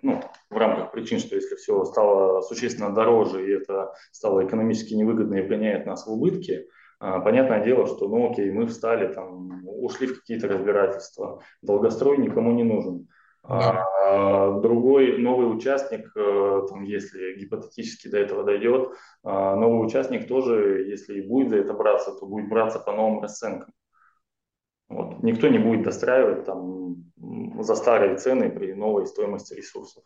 ну, 0.02 0.22
в 0.50 0.58
рамках 0.58 0.92
причин, 0.92 1.20
что 1.20 1.36
если 1.36 1.56
все 1.56 1.86
стало 1.86 2.42
существенно 2.42 2.94
дороже 2.94 3.48
и 3.48 3.52
это 3.54 3.94
стало 4.12 4.46
экономически 4.46 4.94
невыгодно 4.94 5.36
и 5.36 5.42
вгоняет 5.42 5.86
нас 5.86 6.06
в 6.06 6.12
убытки, 6.12 6.68
понятное 7.00 7.64
дело, 7.64 7.88
что, 7.88 8.08
ну 8.08 8.32
окей, 8.32 8.52
мы 8.52 8.68
встали, 8.68 9.12
там, 9.14 9.62
ушли 9.66 10.08
в 10.08 10.20
какие-то 10.20 10.48
разбирательства. 10.48 11.42
Долгострой 11.62 12.18
никому 12.18 12.52
не 12.52 12.64
нужен. 12.64 13.08
Да. 13.48 13.86
А, 14.06 14.60
другой 14.60 15.18
новый 15.18 15.52
участник, 15.52 16.12
э, 16.16 16.62
там, 16.70 16.84
если 16.84 17.40
гипотетически 17.40 18.08
до 18.08 18.18
этого 18.18 18.44
дойдет, 18.44 18.92
а, 19.24 19.56
новый 19.56 19.86
участник 19.86 20.28
тоже, 20.28 20.84
если 20.88 21.20
и 21.20 21.28
будет 21.28 21.50
за 21.50 21.58
это 21.58 21.74
браться, 21.74 22.12
то 22.12 22.26
будет 22.26 22.50
браться 22.50 22.80
по 22.80 22.92
новым 22.92 23.22
расценкам. 23.22 23.74
Вот. 24.90 25.24
Никто 25.24 25.48
не 25.48 25.58
будет 25.58 25.84
достраивать 25.84 26.46
там 26.46 26.98
за 27.60 27.76
старые 27.76 28.18
цены 28.18 28.50
при 28.50 28.74
новой 28.74 29.08
стоимости 29.08 29.54
ресурсов. 29.54 30.04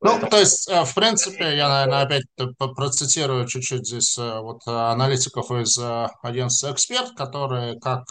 Ну, 0.00 0.20
то 0.28 0.38
есть, 0.38 0.68
э, 0.68 0.84
в 0.84 0.94
принципе, 0.94 1.56
я, 1.56 1.68
наверное, 1.68 2.02
опять 2.02 2.24
процитирую 2.76 3.46
чуть-чуть 3.46 3.86
здесь 3.86 4.18
э, 4.18 4.40
вот 4.40 4.66
аналитиков 4.66 5.50
из 5.50 5.78
агентства 6.22 6.72
«Эксперт», 6.72 7.16
которые 7.16 7.78
как 7.80 8.06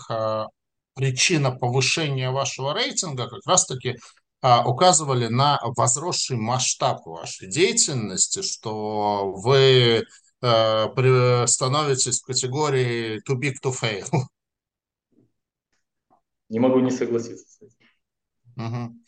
причина 0.96 1.52
повышения 1.52 2.32
вашего 2.32 2.74
рейтинга 2.74 3.28
как 3.28 3.46
раз-таки 3.46 3.98
указывали 4.42 5.28
на 5.28 5.60
возросший 5.76 6.38
масштаб 6.38 7.06
вашей 7.06 7.50
деятельности, 7.50 8.42
что 8.44 9.34
вы 9.34 10.06
э, 10.42 11.48
становитесь 11.48 12.22
в 12.22 12.26
категории 12.26 13.22
too 13.28 13.40
big 13.40 13.56
to 13.64 13.74
fail. 13.74 14.08
Не 16.50 16.60
могу 16.60 16.80
не 16.80 16.92
согласиться 16.92 17.46
с 17.48 17.62
этим. 17.62 17.76
Угу. 18.56 19.05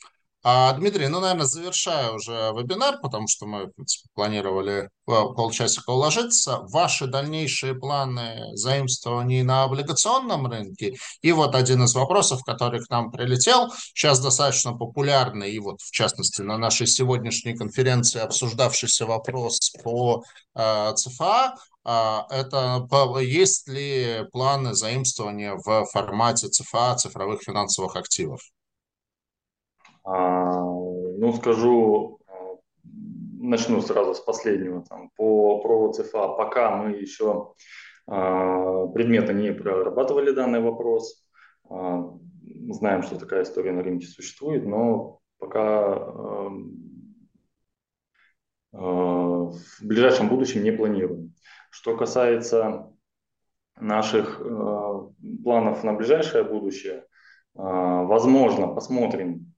А, 0.49 0.71
Дмитрий, 0.71 1.09
ну, 1.09 1.19
наверное, 1.19 1.45
завершая 1.45 2.11
уже 2.11 2.31
вебинар, 2.31 3.01
потому 3.01 3.27
что 3.27 3.45
мы, 3.45 3.65
в 3.65 3.71
принципе, 3.73 4.07
планировали 4.13 4.89
полчасика 5.05 5.89
уложиться. 5.89 6.59
Ваши 6.71 7.05
дальнейшие 7.07 7.75
планы 7.75 8.45
заимствований 8.53 9.43
на 9.43 9.63
облигационном 9.63 10.47
рынке? 10.47 10.95
И 11.21 11.33
вот 11.33 11.53
один 11.53 11.83
из 11.83 11.93
вопросов, 11.95 12.45
который 12.45 12.79
к 12.79 12.89
нам 12.89 13.11
прилетел, 13.11 13.73
сейчас 13.93 14.21
достаточно 14.21 14.71
популярный, 14.71 15.51
и 15.51 15.59
вот, 15.59 15.81
в 15.81 15.91
частности, 15.91 16.41
на 16.41 16.57
нашей 16.57 16.87
сегодняшней 16.87 17.57
конференции 17.57 18.21
обсуждавшийся 18.21 19.05
вопрос 19.05 19.73
по 19.83 20.23
э, 20.55 20.93
ЦФА, 20.95 21.55
а, 21.83 22.25
это 22.29 22.87
есть 23.19 23.67
ли 23.67 24.23
планы 24.31 24.73
заимствования 24.73 25.55
в 25.55 25.85
формате 25.91 26.47
ЦФА, 26.47 26.95
цифровых 26.95 27.41
финансовых 27.41 27.97
активов? 27.97 28.39
А, 30.09 30.61
ну, 30.61 31.33
скажу, 31.33 32.21
начну 33.41 33.81
сразу 33.81 34.15
с 34.15 34.21
последнего. 34.21 34.81
Там, 34.83 35.09
по 35.17 35.59
про 35.59 35.91
ЦФА 35.91 36.29
пока 36.29 36.77
мы 36.77 36.91
еще 36.91 37.53
а, 38.07 38.87
предметно 38.87 39.33
не 39.33 39.51
прорабатывали 39.51 40.31
данный 40.31 40.61
вопрос. 40.61 41.29
А, 41.69 42.09
знаем, 42.69 43.03
что 43.03 43.19
такая 43.19 43.43
история 43.43 43.73
на 43.73 43.83
рынке 43.83 44.07
существует, 44.07 44.65
но 44.65 45.19
пока 45.39 45.95
в 48.71 49.53
ближайшем 49.81 50.29
будущем 50.29 50.63
не 50.63 50.71
планируем. 50.71 51.33
Что 51.69 51.97
касается 51.97 52.91
наших 53.79 54.41
планов 55.43 55.83
на 55.83 55.93
ближайшее 55.93 56.43
будущее, 56.43 57.05
возможно, 57.53 58.67
посмотрим, 58.67 59.53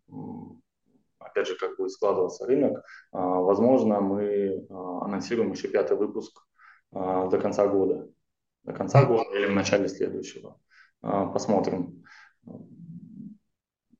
опять 1.29 1.47
же, 1.47 1.55
как 1.55 1.77
будет 1.77 1.91
складываться 1.91 2.45
рынок. 2.45 2.83
А, 3.11 3.19
возможно, 3.19 4.01
мы 4.01 4.65
а, 4.69 5.05
анонсируем 5.05 5.51
еще 5.51 5.67
пятый 5.67 5.97
выпуск 5.97 6.45
а, 6.91 7.27
до 7.27 7.39
конца 7.39 7.67
года. 7.67 8.09
До 8.63 8.73
конца 8.73 9.05
года 9.05 9.29
или 9.35 9.45
в 9.45 9.53
начале 9.53 9.87
следующего. 9.87 10.59
Посмотрим. 11.01 12.03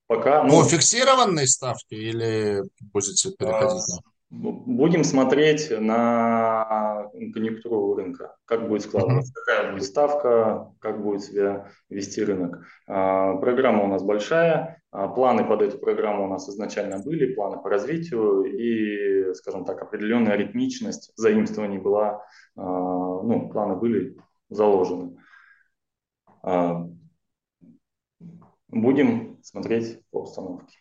Пока, 0.06 0.43
ну, 0.43 0.50
По 0.50 0.67
фиксированной 0.67 1.48
ставке 1.48 1.95
или 1.95 2.62
будете 2.91 3.32
переходить 3.32 3.88
на? 3.88 4.02
Будем 4.30 5.06
смотреть 5.06 5.72
на 5.72 6.88
конъюнктуру 7.12 7.95
рынка, 7.95 8.36
как 8.45 8.67
будет 8.67 8.84
складываться, 8.84 9.34
какая 9.34 9.72
будет 9.72 9.84
ставка, 9.84 10.72
как 10.80 11.02
будет 11.02 11.24
себя 11.24 11.72
вести 11.89 12.24
рынок. 12.24 12.65
А, 12.88 13.36
программа 13.38 13.84
у 13.84 13.88
нас 13.88 14.04
большая, 14.04 14.82
а, 14.91 15.08
планы 15.08 15.45
под 15.45 15.62
эту 15.62 15.78
программу 15.78 16.26
у 16.26 16.28
нас 16.28 16.48
изначально 16.50 17.00
были, 17.00 17.34
планы 17.34 17.62
по 17.62 17.69
развитию 17.69 18.43
и, 18.43 19.34
скажем 19.34 19.65
так, 19.65 19.82
определенная 19.82 20.36
ритмичность 20.36 21.12
заимствований 21.15 21.80
была, 21.80 22.24
а, 22.56 22.62
ну, 22.62 23.50
планы 23.50 23.76
были 23.76 24.17
заложены. 24.50 25.17
Будем 28.69 29.39
смотреть 29.43 30.00
по 30.12 30.22
обстановке. 30.22 30.78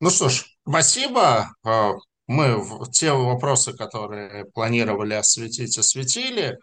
Ну 0.00 0.08
что 0.08 0.30
ж, 0.30 0.46
спасибо. 0.66 1.54
Мы 2.30 2.64
те 2.92 3.12
вопросы, 3.12 3.72
которые 3.72 4.44
планировали 4.44 5.14
осветить, 5.14 5.76
осветили. 5.76 6.58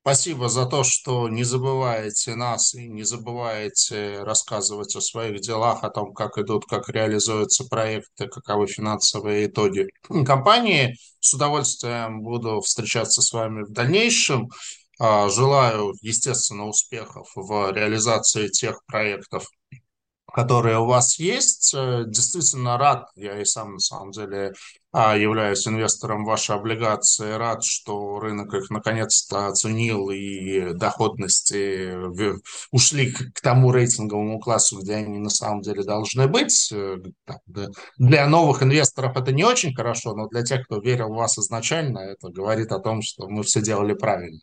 Спасибо 0.00 0.48
за 0.48 0.64
то, 0.64 0.82
что 0.82 1.28
не 1.28 1.44
забываете 1.44 2.36
нас 2.36 2.72
и 2.72 2.88
не 2.88 3.02
забываете 3.02 4.22
рассказывать 4.22 4.96
о 4.96 5.02
своих 5.02 5.42
делах, 5.42 5.84
о 5.84 5.90
том, 5.90 6.14
как 6.14 6.38
идут, 6.38 6.64
как 6.64 6.88
реализуются 6.88 7.66
проекты, 7.66 8.28
каковы 8.28 8.66
финансовые 8.66 9.44
итоги 9.44 9.88
компании. 10.24 10.96
С 11.20 11.34
удовольствием 11.34 12.22
буду 12.22 12.62
встречаться 12.62 13.20
с 13.20 13.30
вами 13.30 13.64
в 13.64 13.72
дальнейшем. 13.72 14.48
А, 14.98 15.28
желаю, 15.28 15.92
естественно, 16.00 16.66
успехов 16.66 17.30
в 17.34 17.72
реализации 17.72 18.48
тех 18.48 18.82
проектов, 18.86 19.44
которые 20.32 20.78
у 20.78 20.86
вас 20.86 21.18
есть. 21.18 21.74
Э, 21.74 22.04
действительно 22.06 22.78
рад, 22.78 23.10
я 23.16 23.38
и 23.38 23.44
сам 23.44 23.74
на 23.74 23.78
самом 23.80 24.12
деле 24.12 24.54
а, 24.92 25.16
являюсь 25.16 25.66
инвестором 25.68 26.24
в 26.24 26.26
ваши 26.26 26.52
облигации, 26.52 27.32
рад, 27.32 27.62
что 27.62 28.18
рынок 28.18 28.52
их 28.54 28.70
наконец-то 28.70 29.46
оценил 29.46 30.10
и 30.10 30.74
доходности 30.74 31.94
ушли 32.72 33.12
к 33.12 33.40
тому 33.40 33.70
рейтинговому 33.70 34.40
классу, 34.40 34.80
где 34.80 34.94
они 34.96 35.18
на 35.18 35.30
самом 35.30 35.60
деле 35.60 35.84
должны 35.84 36.26
быть. 36.26 36.72
Э, 36.72 36.96
для 37.98 38.26
новых 38.26 38.64
инвесторов 38.64 39.16
это 39.16 39.30
не 39.30 39.44
очень 39.44 39.74
хорошо, 39.74 40.14
но 40.16 40.26
для 40.26 40.42
тех, 40.42 40.64
кто 40.66 40.80
верил 40.80 41.10
в 41.10 41.16
вас 41.16 41.38
изначально, 41.38 42.00
это 42.00 42.28
говорит 42.28 42.72
о 42.72 42.80
том, 42.80 43.00
что 43.00 43.28
мы 43.28 43.44
все 43.44 43.62
делали 43.62 43.94
правильно. 43.94 44.40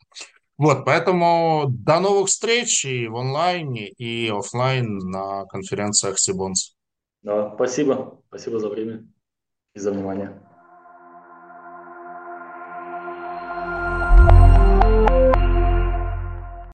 Вот, 0.57 0.85
поэтому 0.85 1.65
до 1.67 1.99
новых 1.99 2.29
встреч 2.29 2.85
и 2.85 3.07
в 3.07 3.17
онлайне, 3.17 3.89
и 3.89 4.29
офлайн 4.29 4.97
на 4.97 5.43
конференциях 5.45 6.17
Сибонс. 6.17 6.73
Да, 7.21 7.53
спасибо. 7.55 8.21
Спасибо 8.29 8.59
за 8.59 8.69
время 8.69 9.05
за 9.79 9.91
внимание. 9.91 10.31